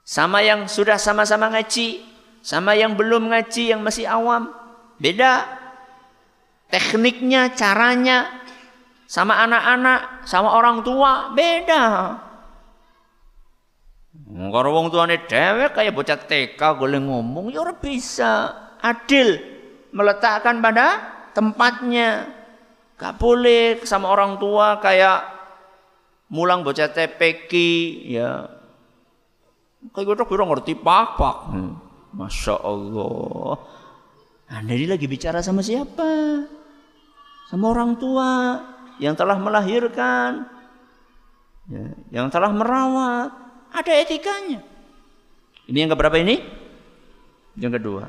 [0.06, 2.06] sama yang sudah sama-sama ngaji,
[2.46, 4.54] sama yang belum ngaji, yang masih awam.
[5.02, 5.50] Beda
[6.70, 8.30] tekniknya, caranya,
[9.10, 11.84] sama anak-anak, sama orang tua, beda.
[14.26, 19.38] Kalau wong tuane dewek kayak bocah TK boleh ngomong ya orang bisa adil
[19.92, 20.88] meletakkan pada
[21.36, 22.32] tempatnya.
[22.96, 25.20] Gak boleh sama orang tua kayak
[26.32, 27.52] mulang bocah TPK
[28.08, 28.55] ya
[29.92, 31.38] Kayak gitu kira ngerti pak-pak.
[31.52, 31.74] Hmm.
[32.16, 33.60] Masya Allah.
[34.48, 36.46] Anda ini lagi bicara sama siapa?
[37.52, 38.62] Sama orang tua
[39.02, 40.48] yang telah melahirkan,
[41.68, 41.86] ya,
[42.22, 43.30] yang telah merawat.
[43.76, 44.64] Ada etikanya.
[45.68, 46.40] Ini yang keberapa ini?
[47.60, 48.04] Yang kedua.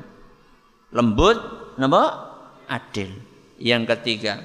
[0.95, 1.37] Lembut,
[1.75, 2.31] nama
[2.71, 3.11] adil.
[3.59, 4.39] Yang ketiga.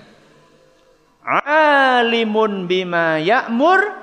[1.22, 4.01] Alimun bima ya'mur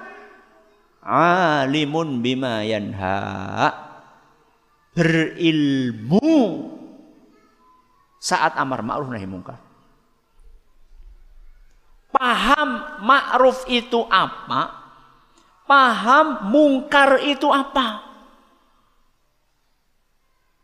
[1.09, 3.17] alimun bima yanha.
[4.93, 6.21] Berilmu.
[8.21, 9.57] Saat amar ma'ruf nahi mungkar.
[12.13, 12.69] Paham
[13.01, 14.75] ma'ruf itu apa?
[15.65, 18.05] Paham mungkar itu apa?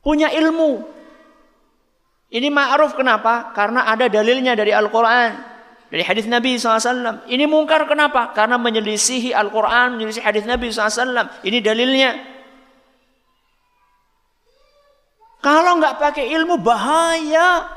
[0.02, 0.84] Punya ilmu.
[2.30, 3.56] Ini ma'ruf kenapa?
[3.56, 5.55] Karena ada dalilnya dari Al-Qur'an
[5.96, 7.24] dari hadis Nabi SAW.
[7.24, 8.36] Ini mungkar kenapa?
[8.36, 11.40] Karena menyelisihi Al-Quran, menyelisihi hadis Nabi SAW.
[11.40, 12.12] Ini dalilnya.
[15.40, 17.72] Kalau nggak pakai ilmu bahaya.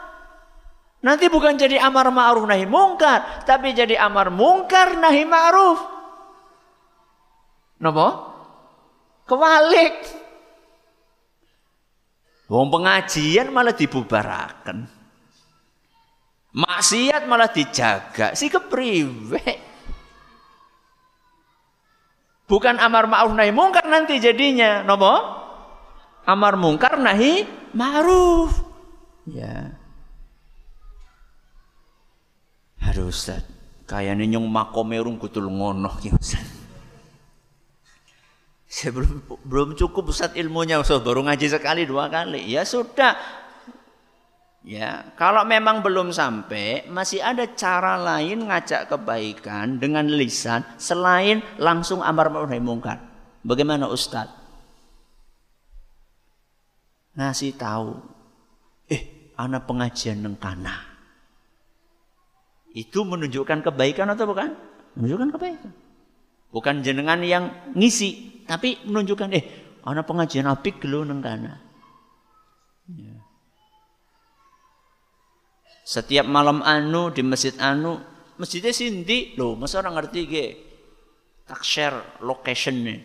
[0.99, 5.79] Nanti bukan jadi amar ma'ruf nahi mungkar, tapi jadi amar mungkar nahi ma'ruf.
[7.79, 8.35] Napa?
[9.31, 9.95] Kewalik.
[12.51, 14.98] Wong pengajian malah dibubarakan.
[16.57, 18.33] Maksiat malah dijaga.
[18.33, 19.69] Si kepriwe.
[22.49, 24.81] Bukan amar ma'ruf nahi mungkar nanti jadinya.
[24.81, 25.13] Nopo?
[26.25, 27.45] Amar mungkar nahi
[27.77, 28.57] ma'ruf.
[29.29, 29.77] Ya.
[32.81, 33.45] Aduh Ustaz.
[33.85, 36.45] Kayaknya nyong makome urung kutul ngono ki Ustaz.
[38.69, 41.05] Saya belum, belum cukup Ustaz ilmunya Ustaz.
[41.05, 42.49] Baru ngaji sekali dua kali.
[42.49, 43.17] Ya sudah.
[44.67, 52.03] Ya, kalau memang belum sampai, masih ada cara lain ngajak kebaikan dengan lisan selain langsung
[52.03, 52.99] amar ma'ruf nahi mungkar.
[53.47, 54.27] Bagaimana Ustaz?
[57.15, 58.03] Ngasih tahu,
[58.91, 60.75] eh, anak pengajian nengkana.
[62.75, 64.59] Itu menunjukkan kebaikan atau bukan?
[64.99, 65.73] Menunjukkan kebaikan.
[66.51, 69.45] Bukan jenengan yang ngisi, tapi menunjukkan, eh,
[69.87, 71.47] anak pengajian apik lu nengkana.
[71.47, 71.68] Ya.
[75.89, 77.97] Setiap malam anu di masjid anu,
[78.37, 80.47] masjidnya sindi loh, masa orang ngerti ge.
[81.49, 83.01] Tak share locationnya.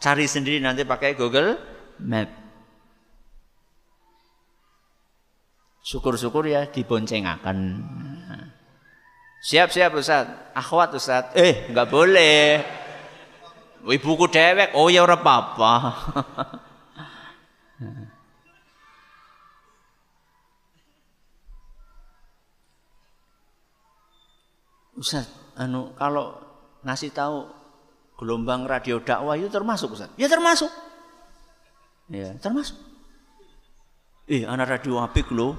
[0.00, 1.60] Cari sendiri nanti pakai Google
[2.00, 2.24] Map.
[5.84, 7.84] Syukur-syukur ya diboncengakan.
[9.44, 10.24] Siap-siap Ustaz.
[10.56, 11.36] Akhwat Ustaz.
[11.36, 12.64] Eh, nggak boleh.
[13.84, 14.72] Ibuku dewek.
[14.72, 15.72] Oh ya ora apa-apa.
[24.98, 26.34] Ustaz, anu kalau
[26.82, 27.46] ngasih tahu
[28.18, 30.10] gelombang radio dakwah itu termasuk Ustaz?
[30.18, 30.68] Ya termasuk.
[32.10, 32.74] Ya, termasuk.
[34.26, 35.54] Eh, anak radio apik lo.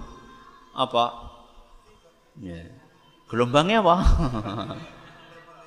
[0.75, 1.31] Apa?
[2.43, 2.67] Ya.
[3.31, 3.95] Gelombangnya apa?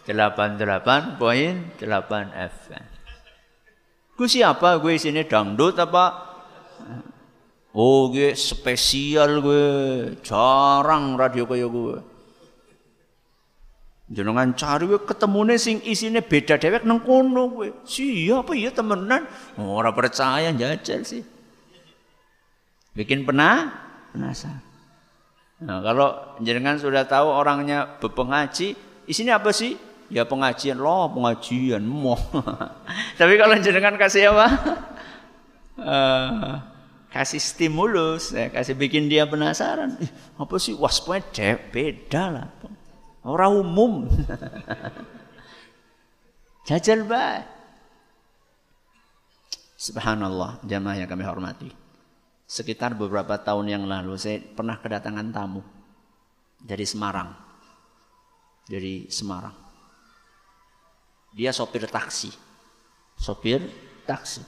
[0.05, 1.81] 88.8
[2.35, 2.87] FM.
[4.19, 4.77] Gue siapa?
[4.83, 6.35] Gue sini dangdut apa?
[7.73, 9.65] Oh, gue spesial gue.
[10.21, 12.12] Jarang radio kayak gue.
[14.13, 17.69] Jenengan cari we ketemune sing isine beda dewek nang kono kowe.
[17.89, 19.25] Siapa ya temenan?
[19.57, 21.25] Oh, ora percaya jajal sih.
[22.93, 23.73] Bikin pernah
[24.13, 24.61] penasaran.
[25.65, 28.77] Nah, kalau jenengan sudah tahu orangnya berpengaji,
[29.09, 29.81] isinya apa sih?
[30.13, 32.21] Ya pengajian loh, pengajian moh.
[33.21, 34.47] Tapi kalau jenengan kasih apa?
[35.81, 36.61] uh,
[37.17, 39.97] kasih stimulus, ya, kasih bikin dia penasaran.
[40.05, 40.77] Eh, apa sih?
[40.77, 42.49] Waspanya beda lah.
[43.23, 44.11] Orang umum.
[46.69, 47.47] Jajal baik.
[49.79, 51.71] Subhanallah, jamaah yang kami hormati.
[52.47, 55.63] Sekitar beberapa tahun yang lalu saya pernah kedatangan tamu
[56.63, 57.35] dari Semarang.
[58.67, 59.55] Dari Semarang.
[61.35, 62.31] Dia sopir taksi.
[63.19, 63.59] Sopir
[64.07, 64.43] taksi.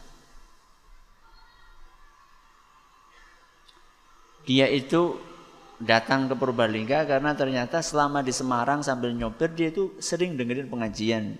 [4.45, 5.17] Dia itu
[5.83, 11.35] datang ke Purbalingga karena ternyata selama di Semarang sambil nyopir dia itu sering dengerin pengajian.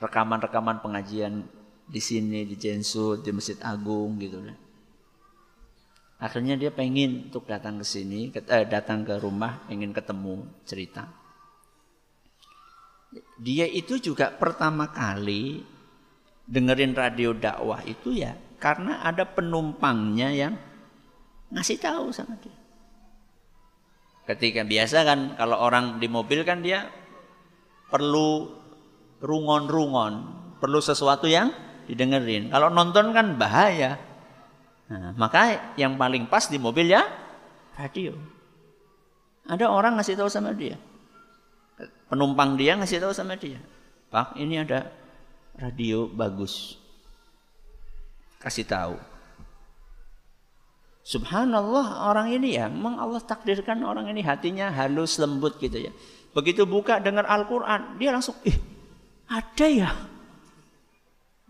[0.00, 1.44] Rekaman-rekaman pengajian
[1.84, 4.40] di sini, di Jensut, di Masjid Agung gitu.
[6.20, 11.08] Akhirnya dia pengen untuk datang ke sini, eh, datang ke rumah, pengen ketemu cerita.
[13.40, 15.64] Dia itu juga pertama kali
[16.46, 20.54] dengerin radio dakwah itu ya karena ada penumpangnya yang
[21.50, 22.59] ngasih tahu sama dia.
[24.30, 26.86] Ketika biasa kan kalau orang di mobil kan dia
[27.90, 28.46] perlu
[29.18, 30.12] rungon-rungon,
[30.62, 31.50] perlu sesuatu yang
[31.90, 32.46] didengerin.
[32.54, 33.98] Kalau nonton kan bahaya.
[34.86, 37.02] Nah, maka yang paling pas di mobil ya
[37.74, 38.14] radio.
[39.50, 40.78] Ada orang ngasih tahu sama dia.
[42.06, 43.58] Penumpang dia ngasih tahu sama dia.
[44.14, 44.94] Pak, ini ada
[45.58, 46.78] radio bagus.
[48.38, 48.94] Kasih tahu.
[51.10, 55.90] Subhanallah orang ini ya, memang Allah takdirkan orang ini hatinya halus lembut gitu ya.
[56.30, 58.54] Begitu buka dengar Al-Quran, dia langsung, ih
[59.26, 59.90] ada ya.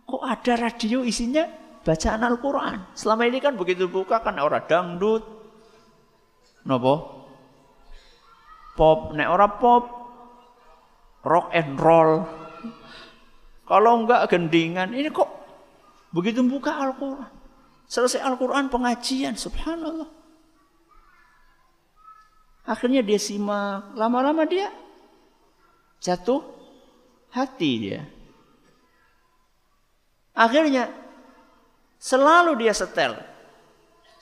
[0.08, 1.44] Kok ada radio isinya
[1.84, 2.96] bacaan Al-Quran.
[2.96, 5.28] Selama ini kan begitu buka kan orang dangdut.
[6.64, 6.94] Nopo?
[8.80, 9.84] Pop, nek ora pop.
[11.20, 12.24] Rock and roll.
[13.68, 15.28] Kalau enggak gendingan, ini kok
[16.16, 17.39] begitu buka Al-Quran.
[17.91, 20.07] Selesai Al-Quran pengajian, subhanallah.
[22.62, 24.70] Akhirnya dia simak, lama-lama dia
[25.99, 26.38] jatuh
[27.34, 28.07] hati dia.
[30.38, 30.86] Akhirnya
[31.99, 33.18] selalu dia setel.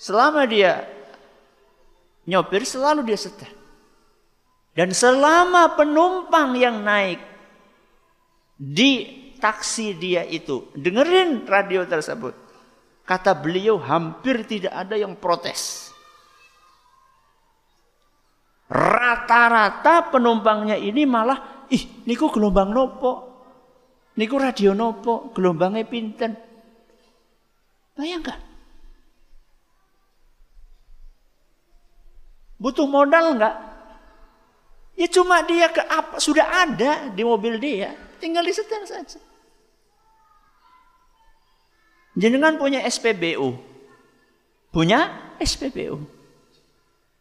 [0.01, 0.89] Selama dia
[2.25, 3.53] nyopir selalu dia setel.
[4.73, 7.21] Dan selama penumpang yang naik
[8.57, 12.47] di taksi dia itu dengerin radio tersebut
[13.09, 15.89] Kata beliau hampir tidak ada yang protes.
[18.69, 23.13] Rata-rata penumpangnya ini malah, ih niku gelombang nopo.
[24.21, 26.37] Niku radio nopo, gelombangnya pinten.
[27.97, 28.37] Bayangkan.
[32.61, 33.57] Butuh modal enggak?
[34.99, 39.23] Ya cuma dia ke apa sudah ada di mobil dia, tinggal disetel saja.
[42.19, 43.55] Jenengan punya SPBU.
[44.75, 46.03] Punya SPBU.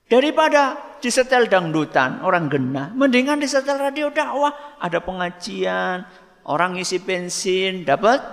[0.09, 2.89] Daripada disetel dangdutan, orang gena.
[2.97, 4.81] Mendingan disetel radio dakwah.
[4.81, 6.01] Ada pengajian,
[6.49, 8.23] orang ngisi bensin, dapat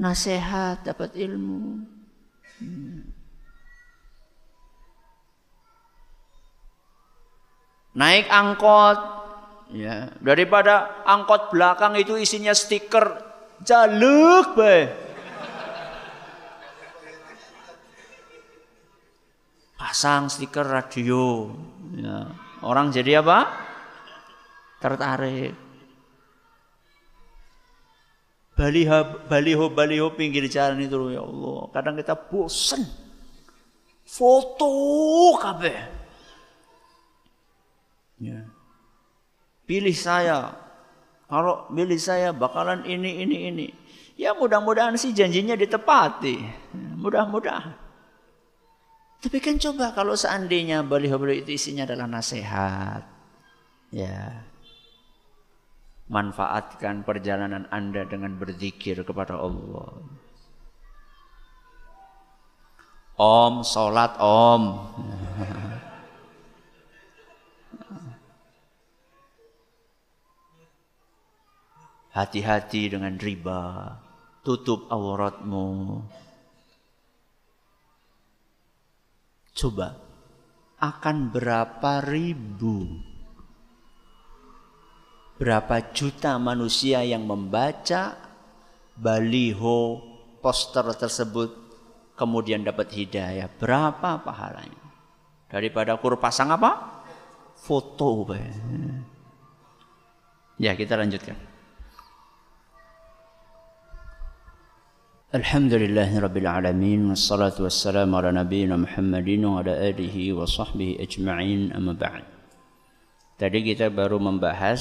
[0.00, 1.84] nasihat, dapat ilmu.
[2.56, 3.04] Hmm.
[7.90, 8.98] Naik angkot,
[9.74, 13.18] ya daripada angkot belakang itu isinya stiker
[13.66, 15.09] jaluk be.
[19.80, 21.48] Pasang stiker radio.
[21.96, 22.28] Ya.
[22.60, 23.48] Orang jadi apa?
[24.76, 25.56] Tertarik.
[28.52, 31.60] Baliho, baliho, baliho pinggir jalan itu ya Allah.
[31.72, 32.84] Kadang kita bosan.
[34.04, 34.68] Foto
[35.40, 35.80] kabeh.
[38.20, 38.44] Ya.
[39.64, 40.52] Pilih saya.
[41.24, 43.66] Kalau pilih saya bakalan ini, ini, ini.
[44.20, 46.36] Ya mudah-mudahan sih janjinya ditepati.
[47.00, 47.79] Mudah-mudahan.
[49.20, 53.04] Tapi kan coba kalau seandainya baliho-baliho itu isinya adalah nasihat.
[53.92, 54.48] Ya.
[56.08, 59.92] Manfaatkan perjalanan Anda dengan berzikir kepada Allah.
[63.20, 64.62] Om, sholat om.
[72.16, 73.94] Hati-hati dengan riba.
[74.40, 76.00] Tutup auratmu.
[79.60, 79.92] Coba,
[80.80, 82.96] akan berapa ribu,
[85.36, 88.16] berapa juta manusia yang membaca
[88.96, 90.00] baliho
[90.40, 91.52] poster tersebut
[92.16, 93.52] kemudian dapat hidayah.
[93.52, 94.80] Berapa pahalanya?
[95.52, 97.04] Daripada kur pasang apa?
[97.60, 98.32] Foto.
[100.56, 101.49] Ya, kita lanjutkan.
[105.35, 112.23] الحمد لله رب العالمين والصلاة والسلام على نبينا محمد وعلى آله وصحبه أجمعين أما بعد
[113.35, 114.79] Tadi kita baru membahas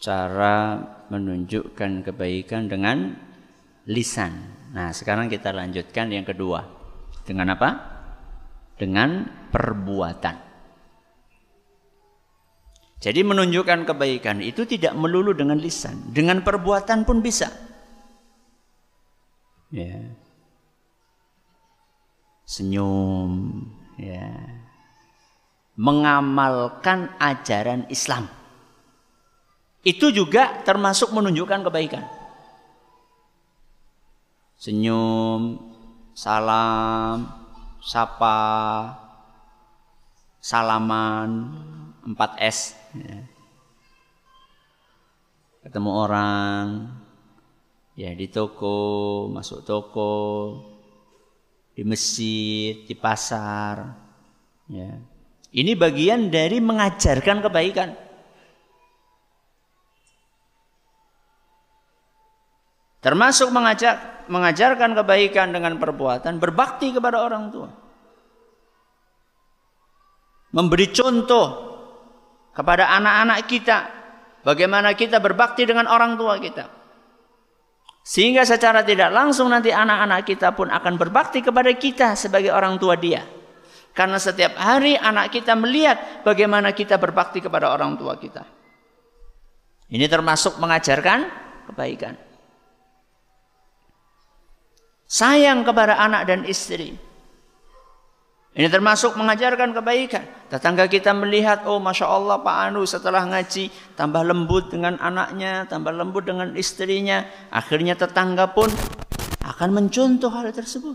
[0.00, 0.80] cara
[1.12, 3.20] menunjukkan kebaikan dengan
[3.84, 4.32] lisan.
[4.72, 6.64] Nah, sekarang kita lanjutkan yang kedua.
[7.28, 7.70] Dengan apa?
[8.80, 10.48] Dengan perbuatan.
[12.96, 17.52] Jadi menunjukkan kebaikan itu tidak melulu dengan lisan, dengan perbuatan pun bisa.
[19.73, 19.97] Ya.
[22.45, 23.65] Senyum,
[23.97, 24.29] ya.
[25.73, 28.29] Mengamalkan ajaran Islam.
[29.81, 32.05] Itu juga termasuk menunjukkan kebaikan.
[34.61, 35.57] Senyum,
[36.13, 37.33] salam,
[37.81, 38.93] sapa,
[40.37, 41.49] salaman,
[42.05, 42.77] 4S.
[42.93, 43.25] Ya.
[45.65, 46.65] Ketemu orang,
[47.93, 50.13] ya di toko, masuk toko,
[51.73, 53.93] di masjid, di pasar.
[54.69, 54.97] Ya.
[55.53, 57.89] Ini bagian dari mengajarkan kebaikan.
[63.03, 67.69] Termasuk mengajak, mengajarkan kebaikan dengan perbuatan, berbakti kepada orang tua.
[70.53, 71.47] Memberi contoh
[72.53, 73.77] kepada anak-anak kita
[74.45, 76.82] bagaimana kita berbakti dengan orang tua kita.
[78.03, 82.99] Sehingga secara tidak langsung nanti anak-anak kita pun akan berbakti kepada kita sebagai orang tua
[82.99, 83.23] dia.
[83.95, 88.43] Karena setiap hari anak kita melihat bagaimana kita berbakti kepada orang tua kita.
[89.87, 91.19] Ini termasuk mengajarkan
[91.71, 92.33] kebaikan
[95.13, 96.97] sayang kepada anak dan istri.
[98.53, 100.29] Ini termasuk mengajarkan kebaikan.
[100.45, 105.89] Tetangga kita melihat, oh Masya Allah Pak Anu setelah ngaji, tambah lembut dengan anaknya, tambah
[105.89, 107.25] lembut dengan istrinya.
[107.49, 108.69] Akhirnya tetangga pun
[109.41, 110.93] akan mencontoh hal tersebut.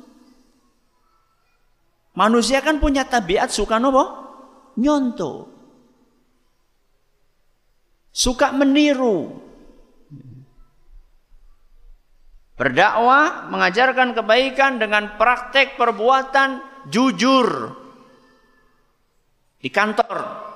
[2.14, 4.06] Manusia kan punya tabiat suka nopo?
[4.78, 5.50] Nyontoh.
[8.14, 9.34] Suka meniru.
[12.54, 17.76] Berdakwah, mengajarkan kebaikan dengan praktek perbuatan jujur
[19.60, 20.48] di kantor.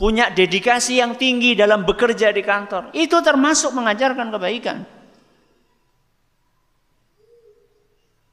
[0.00, 2.88] Punya dedikasi yang tinggi dalam bekerja di kantor.
[2.96, 4.78] Itu termasuk mengajarkan kebaikan.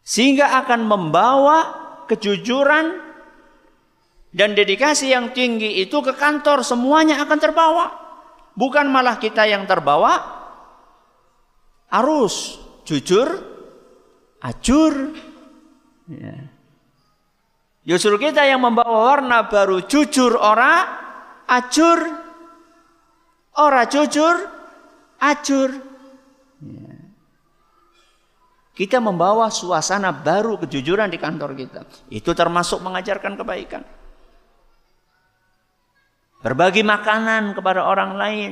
[0.07, 1.57] Sehingga akan membawa
[2.07, 3.03] kejujuran
[4.31, 6.63] dan dedikasi yang tinggi itu ke kantor.
[6.63, 7.85] Semuanya akan terbawa.
[8.55, 10.17] Bukan malah kita yang terbawa,
[11.91, 13.27] arus, jujur,
[14.39, 15.26] acur.
[16.07, 16.35] Ya.
[17.87, 20.83] Justru kita yang membawa warna baru jujur ora,
[21.47, 21.99] acur,
[23.55, 24.35] ora jujur,
[25.19, 25.69] acur.
[26.63, 26.95] Ya.
[28.75, 31.81] Kita membawa suasana baru kejujuran di kantor kita.
[32.11, 33.83] Itu termasuk mengajarkan kebaikan.
[36.45, 38.51] Berbagi makanan kepada orang lain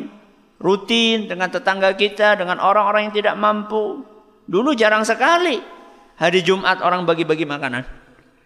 [0.58, 4.02] rutin dengan tetangga kita, dengan orang-orang yang tidak mampu.
[4.50, 5.75] Dulu jarang sekali
[6.16, 7.84] hari Jumat orang bagi-bagi makanan.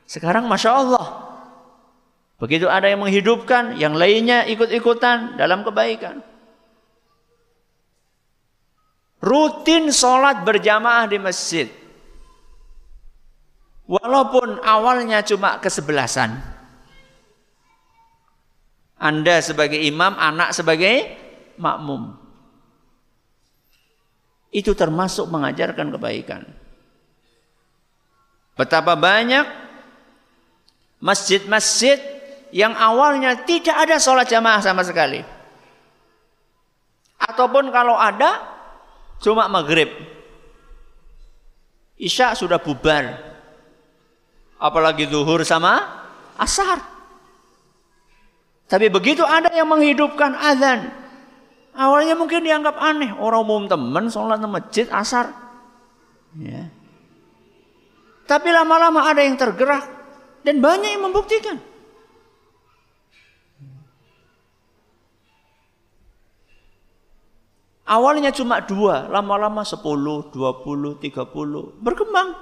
[0.09, 1.05] Sekarang Masya Allah.
[2.39, 6.23] Begitu ada yang menghidupkan, yang lainnya ikut-ikutan dalam kebaikan.
[9.19, 11.67] Rutin sholat berjamaah di masjid.
[13.89, 16.39] Walaupun awalnya cuma kesebelasan.
[18.99, 21.19] Anda sebagai imam, anak sebagai
[21.59, 22.15] makmum.
[24.49, 26.58] Itu termasuk mengajarkan kebaikan.
[28.59, 29.47] Betapa banyak
[30.99, 31.95] masjid-masjid
[32.51, 35.23] yang awalnya tidak ada sholat jamaah sama sekali.
[37.15, 38.43] Ataupun kalau ada,
[39.23, 39.87] cuma maghrib.
[41.95, 43.15] Isya sudah bubar.
[44.59, 45.79] Apalagi zuhur sama
[46.35, 46.83] asar.
[48.67, 50.91] Tapi begitu ada yang menghidupkan azan,
[51.79, 53.15] Awalnya mungkin dianggap aneh.
[53.15, 55.31] Orang umum teman sholat di masjid asar.
[56.35, 56.67] Ya.
[58.29, 59.97] Tapi lama-lama ada yang tergerak.
[60.45, 61.57] Dan banyak yang membuktikan.
[67.89, 72.37] Awalnya cuma dua, lama-lama sepuluh, dua puluh, tiga puluh, berkembang.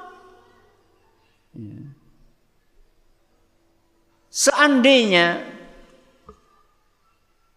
[1.55, 1.88] Ya.
[4.27, 5.47] Seandainya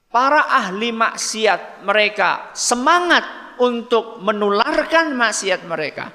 [0.06, 3.26] para ahli maksiat mereka semangat
[3.58, 6.14] untuk menularkan maksiat mereka.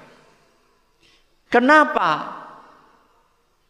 [1.56, 2.36] Kenapa?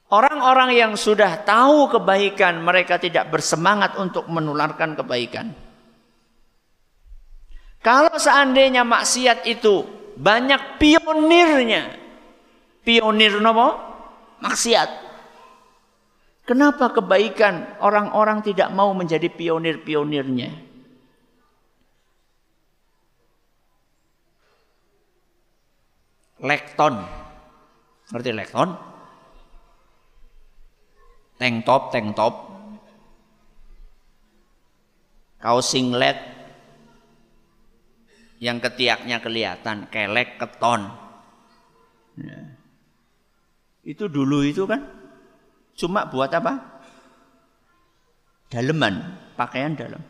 [0.10, 5.54] Orang-orang yang sudah tahu kebaikan mereka tidak bersemangat untuk menularkan kebaikan.
[7.86, 9.86] Kalau seandainya maksiat itu
[10.18, 11.94] banyak pionirnya.
[12.82, 13.94] Pionir nomo
[14.42, 14.90] Maksiat.
[16.46, 20.50] Kenapa kebaikan orang-orang tidak mau menjadi pionir-pionirnya?
[26.42, 27.25] Lekton.
[28.14, 28.70] Ngerti lekton?
[31.36, 32.36] Tank top, tank top.
[35.42, 36.18] Kaos singlet
[38.42, 40.90] yang ketiaknya kelihatan, kelek keton.
[42.18, 42.40] Ya.
[43.86, 44.86] Itu dulu itu kan
[45.78, 46.82] cuma buat apa?
[48.50, 50.02] Daleman, pakaian dalam.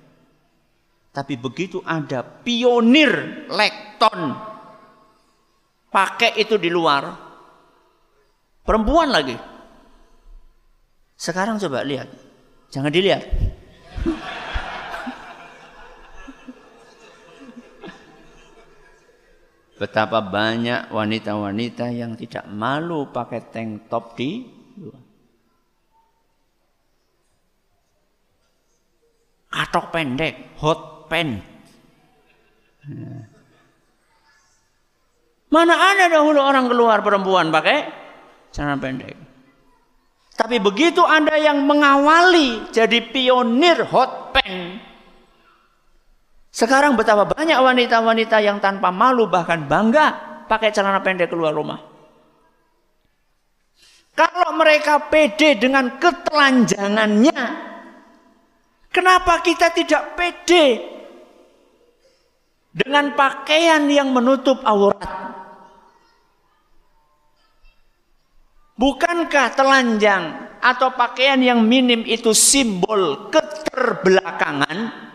[1.15, 4.35] Tapi begitu ada pionir lekton
[5.87, 7.24] pakai itu di luar,
[8.65, 9.37] perempuan lagi.
[11.15, 12.11] Sekarang coba lihat,
[12.73, 13.23] jangan dilihat.
[19.75, 24.47] Betapa banyak wanita-wanita yang tidak malu pakai tank top di
[24.79, 25.03] luar.
[29.51, 31.43] Katok pendek, hot pen.
[35.51, 38.04] Mana ada dahulu orang keluar perempuan pakai
[38.55, 39.19] celana pendek.
[40.35, 44.79] Tapi begitu Anda yang mengawali jadi pionir hot pen,
[46.55, 51.83] sekarang betapa banyak wanita-wanita yang tanpa malu bahkan bangga pakai celana pendek keluar rumah.
[54.15, 57.41] Kalau mereka pede dengan ketelanjangannya,
[58.87, 60.79] kenapa kita tidak pede
[62.71, 65.35] dengan pakaian yang menutup aurat?
[68.75, 70.23] Bukankah telanjang
[70.59, 75.07] atau pakaian yang minim itu simbol keterbelakangan?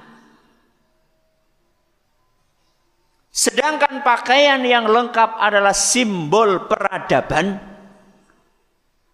[3.29, 7.61] Sedangkan pakaian yang lengkap adalah simbol peradaban.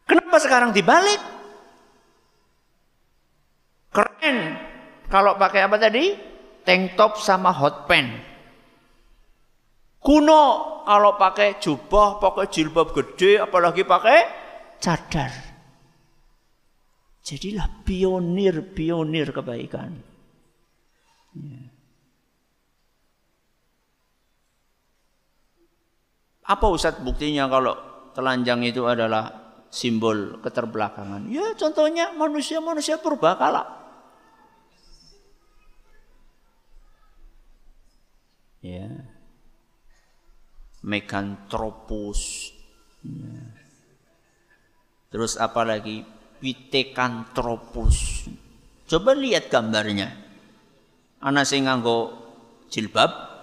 [0.07, 1.19] Kenapa sekarang dibalik?
[3.91, 4.39] Keren.
[5.11, 6.15] Kalau pakai apa tadi?
[6.63, 8.36] Tank top sama hot pants.
[10.01, 10.43] Kuno
[10.87, 14.19] kalau pakai jubah, pakai jilbab gede, apalagi pakai
[14.79, 15.33] cadar.
[17.27, 19.99] Jadilah pionir-pionir kebaikan.
[21.35, 21.77] Yeah.
[26.47, 27.75] Apa Ustadz buktinya kalau
[28.15, 29.35] telanjang itu adalah
[29.67, 31.27] simbol keterbelakangan?
[31.27, 33.67] Ya contohnya manusia-manusia purbakala.
[38.63, 38.87] Ya.
[40.87, 42.55] Mekanthropus.
[43.03, 43.43] Ya.
[45.11, 46.07] Terus apa lagi?
[46.39, 48.31] Pithecanthropus.
[48.87, 50.15] Coba lihat gambarnya.
[51.19, 52.15] Anak sing nganggo
[52.71, 53.37] jilbab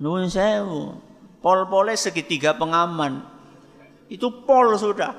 [0.00, 0.96] Nuwun sewu.
[1.44, 3.20] Pol-pole segitiga pengaman.
[4.08, 5.12] Itu pol sudah.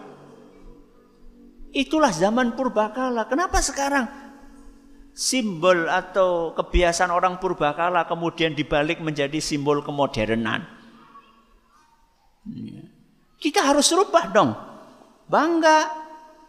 [1.72, 3.30] Itulah zaman purbakala.
[3.30, 4.10] Kenapa sekarang
[5.12, 10.66] simbol atau kebiasaan orang purbakala kemudian dibalik menjadi simbol kemodernan?
[12.48, 12.84] Iya.
[13.42, 14.54] Kita harus rubah dong.
[15.26, 15.90] Bangga,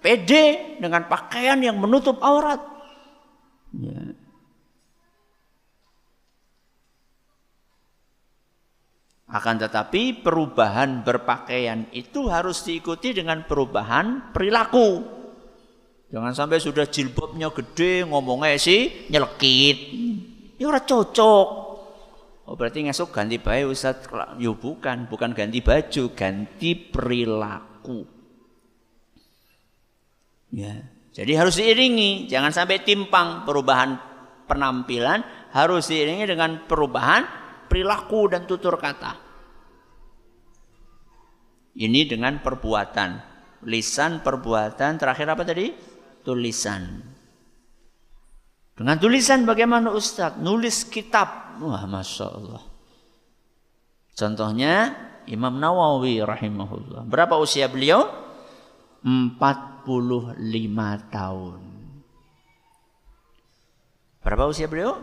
[0.05, 2.61] pede dengan pakaian yang menutup aurat.
[3.73, 4.13] Ya.
[9.33, 15.22] Akan tetapi perubahan berpakaian itu harus diikuti dengan perubahan perilaku.
[16.13, 19.79] Jangan sampai sudah jilbabnya gede ngomongnya sih nyelekit.
[20.61, 21.49] Ya ora cocok.
[22.45, 24.05] Oh berarti ngesuk ganti baju Ustaz.
[24.37, 28.05] Ya bukan, bukan ganti baju, ganti perilaku.
[30.53, 30.85] Ya.
[31.13, 33.97] Jadi harus diiringi, jangan sampai timpang perubahan
[34.49, 37.25] penampilan harus diiringi dengan perubahan
[37.73, 39.17] perilaku dan tutur kata.
[41.73, 43.33] Ini dengan perbuatan.
[43.65, 45.92] Lisan perbuatan terakhir apa tadi?
[46.23, 47.03] Tulisan.
[48.73, 50.41] Dengan tulisan bagaimana Ustadz?
[50.41, 51.59] Nulis kitab.
[51.61, 52.63] Wah Masya Allah.
[54.17, 54.97] Contohnya
[55.29, 57.05] Imam Nawawi rahimahullah.
[57.07, 58.09] Berapa usia beliau?
[59.03, 59.39] 45
[61.11, 61.61] tahun.
[64.23, 65.03] Berapa usia beliau?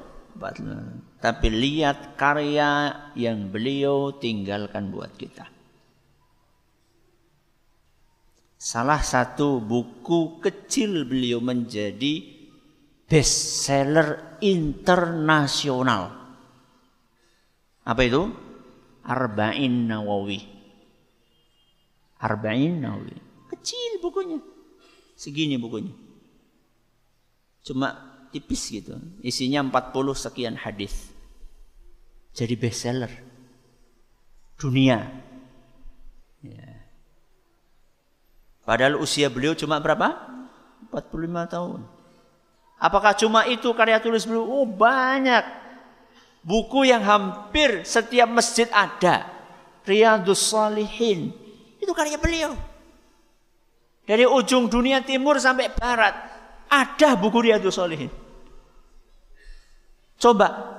[1.20, 5.59] Tapi lihat karya yang beliau tinggalkan buat kita.
[8.60, 12.28] Salah satu buku kecil beliau menjadi
[13.07, 16.12] bestseller internasional.
[17.88, 18.28] Apa itu?
[19.07, 20.43] Arba'in Nawawi.
[22.20, 23.16] Arba'in Nawawi.
[23.55, 24.43] Kecil bukunya.
[25.16, 25.95] Segini bukunya.
[27.64, 27.95] Cuma
[28.36, 28.99] tipis gitu.
[29.24, 31.16] Isinya 40 sekian hadis.
[32.36, 33.14] Jadi bestseller.
[34.60, 34.99] Dunia.
[36.43, 36.70] Ya.
[38.70, 40.13] Padahal usia beliau cuma berapa?
[40.93, 41.09] 45
[41.49, 41.82] tahun.
[42.78, 44.45] Apakah cuma itu karya tulis beliau?
[44.45, 45.41] Oh banyak.
[46.45, 49.26] Buku yang hampir setiap masjid ada.
[49.89, 51.34] Riyadus Salihin.
[51.82, 52.53] Itu karya beliau.
[54.05, 56.13] Dari ujung dunia timur sampai barat.
[56.70, 58.13] Ada buku Riyadus Salihin.
[60.22, 60.78] Coba.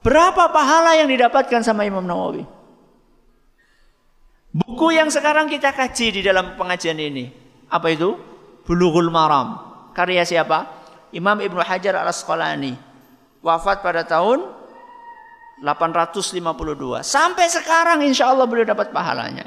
[0.00, 2.55] Berapa pahala yang didapatkan sama Imam Nawawi?
[4.56, 7.28] Buku yang sekarang kita kaji di dalam pengajian ini.
[7.68, 8.16] Apa itu?
[8.64, 9.60] Bulughul Maram.
[9.92, 10.64] Karya siapa?
[11.12, 12.72] Imam Ibnu Hajar al-Asqalani.
[13.44, 14.48] Wafat pada tahun
[15.60, 17.04] 852.
[17.04, 19.44] Sampai sekarang insya Allah beliau dapat pahalanya.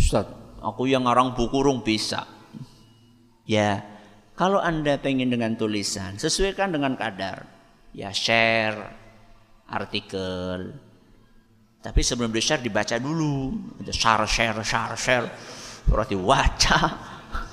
[0.00, 0.24] Ustaz,
[0.64, 2.24] aku yang ngarang buku rung bisa.
[3.44, 3.84] Ya,
[4.32, 7.44] kalau Anda pengen dengan tulisan, sesuaikan dengan kadar.
[7.92, 8.92] Ya share
[9.68, 10.85] artikel.
[11.86, 13.54] Tapi sebelum di share dibaca dulu.
[13.94, 15.30] Share, share, share, share.
[15.86, 16.80] Berarti waca.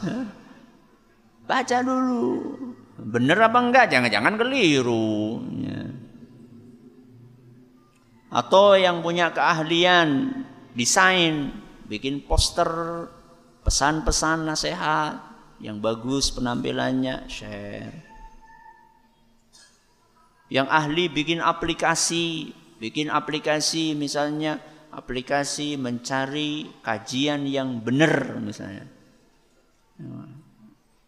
[1.46, 2.58] Baca dulu.
[2.98, 3.94] Bener apa enggak?
[3.94, 5.38] Jangan-jangan keliru.
[5.62, 5.86] Ya.
[8.34, 10.34] Atau yang punya keahlian
[10.74, 11.54] desain,
[11.86, 13.06] bikin poster,
[13.62, 15.22] pesan-pesan nasihat
[15.62, 17.94] yang bagus penampilannya, share.
[20.50, 24.60] Yang ahli bikin aplikasi, bikin aplikasi misalnya
[24.92, 28.84] aplikasi mencari kajian yang benar misalnya.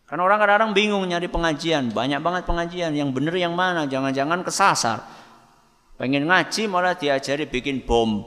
[0.07, 5.03] Karena orang kadang-kadang bingung nyari pengajian, banyak banget pengajian, yang benar yang mana, jangan-jangan kesasar.
[5.99, 8.23] Pengen ngaji malah diajari bikin bom,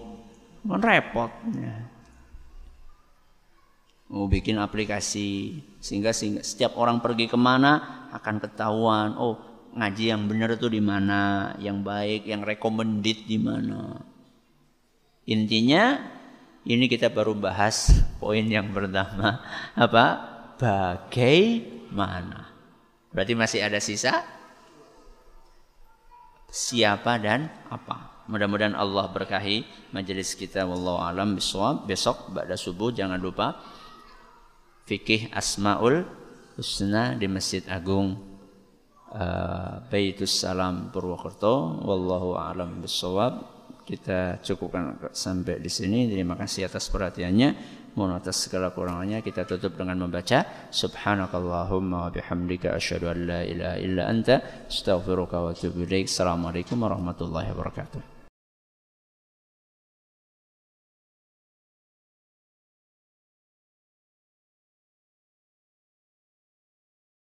[0.68, 1.32] kan repot.
[4.08, 9.14] Mau bikin aplikasi sehingga, sehingga setiap orang pergi ke mana akan ketahuan.
[9.20, 14.00] Oh ngaji yang benar itu di mana, yang baik, yang recommended di mana.
[15.28, 16.00] Intinya
[16.68, 19.40] ini kita baru bahas poin yang pertama
[19.76, 20.04] apa
[20.60, 22.48] bagaimana.
[23.12, 24.24] Berarti masih ada sisa
[26.52, 28.24] siapa dan apa.
[28.28, 29.64] Mudah-mudahan Allah berkahi
[29.96, 31.88] majelis kita wallahu alam bisawab.
[31.88, 33.56] Besok pada subuh jangan lupa
[34.84, 36.04] fikih Asmaul
[36.60, 38.27] Husna di Masjid Agung
[39.14, 41.84] uh, Baitus Salam Purwokerto.
[41.84, 43.56] Wallahu alam bisawab.
[43.88, 46.08] Kita cukupkan sampai di sini.
[46.12, 47.80] Terima kasih atas perhatiannya.
[47.96, 53.76] Mohon atas segala kurangannya kita tutup dengan membaca Subhanakallahumma wa bihamdika asyhadu an la ilaha
[53.80, 56.06] illa anta astaghfiruka wa atubu ilaik.
[56.06, 58.17] Assalamualaikum warahmatullahi wabarakatuh.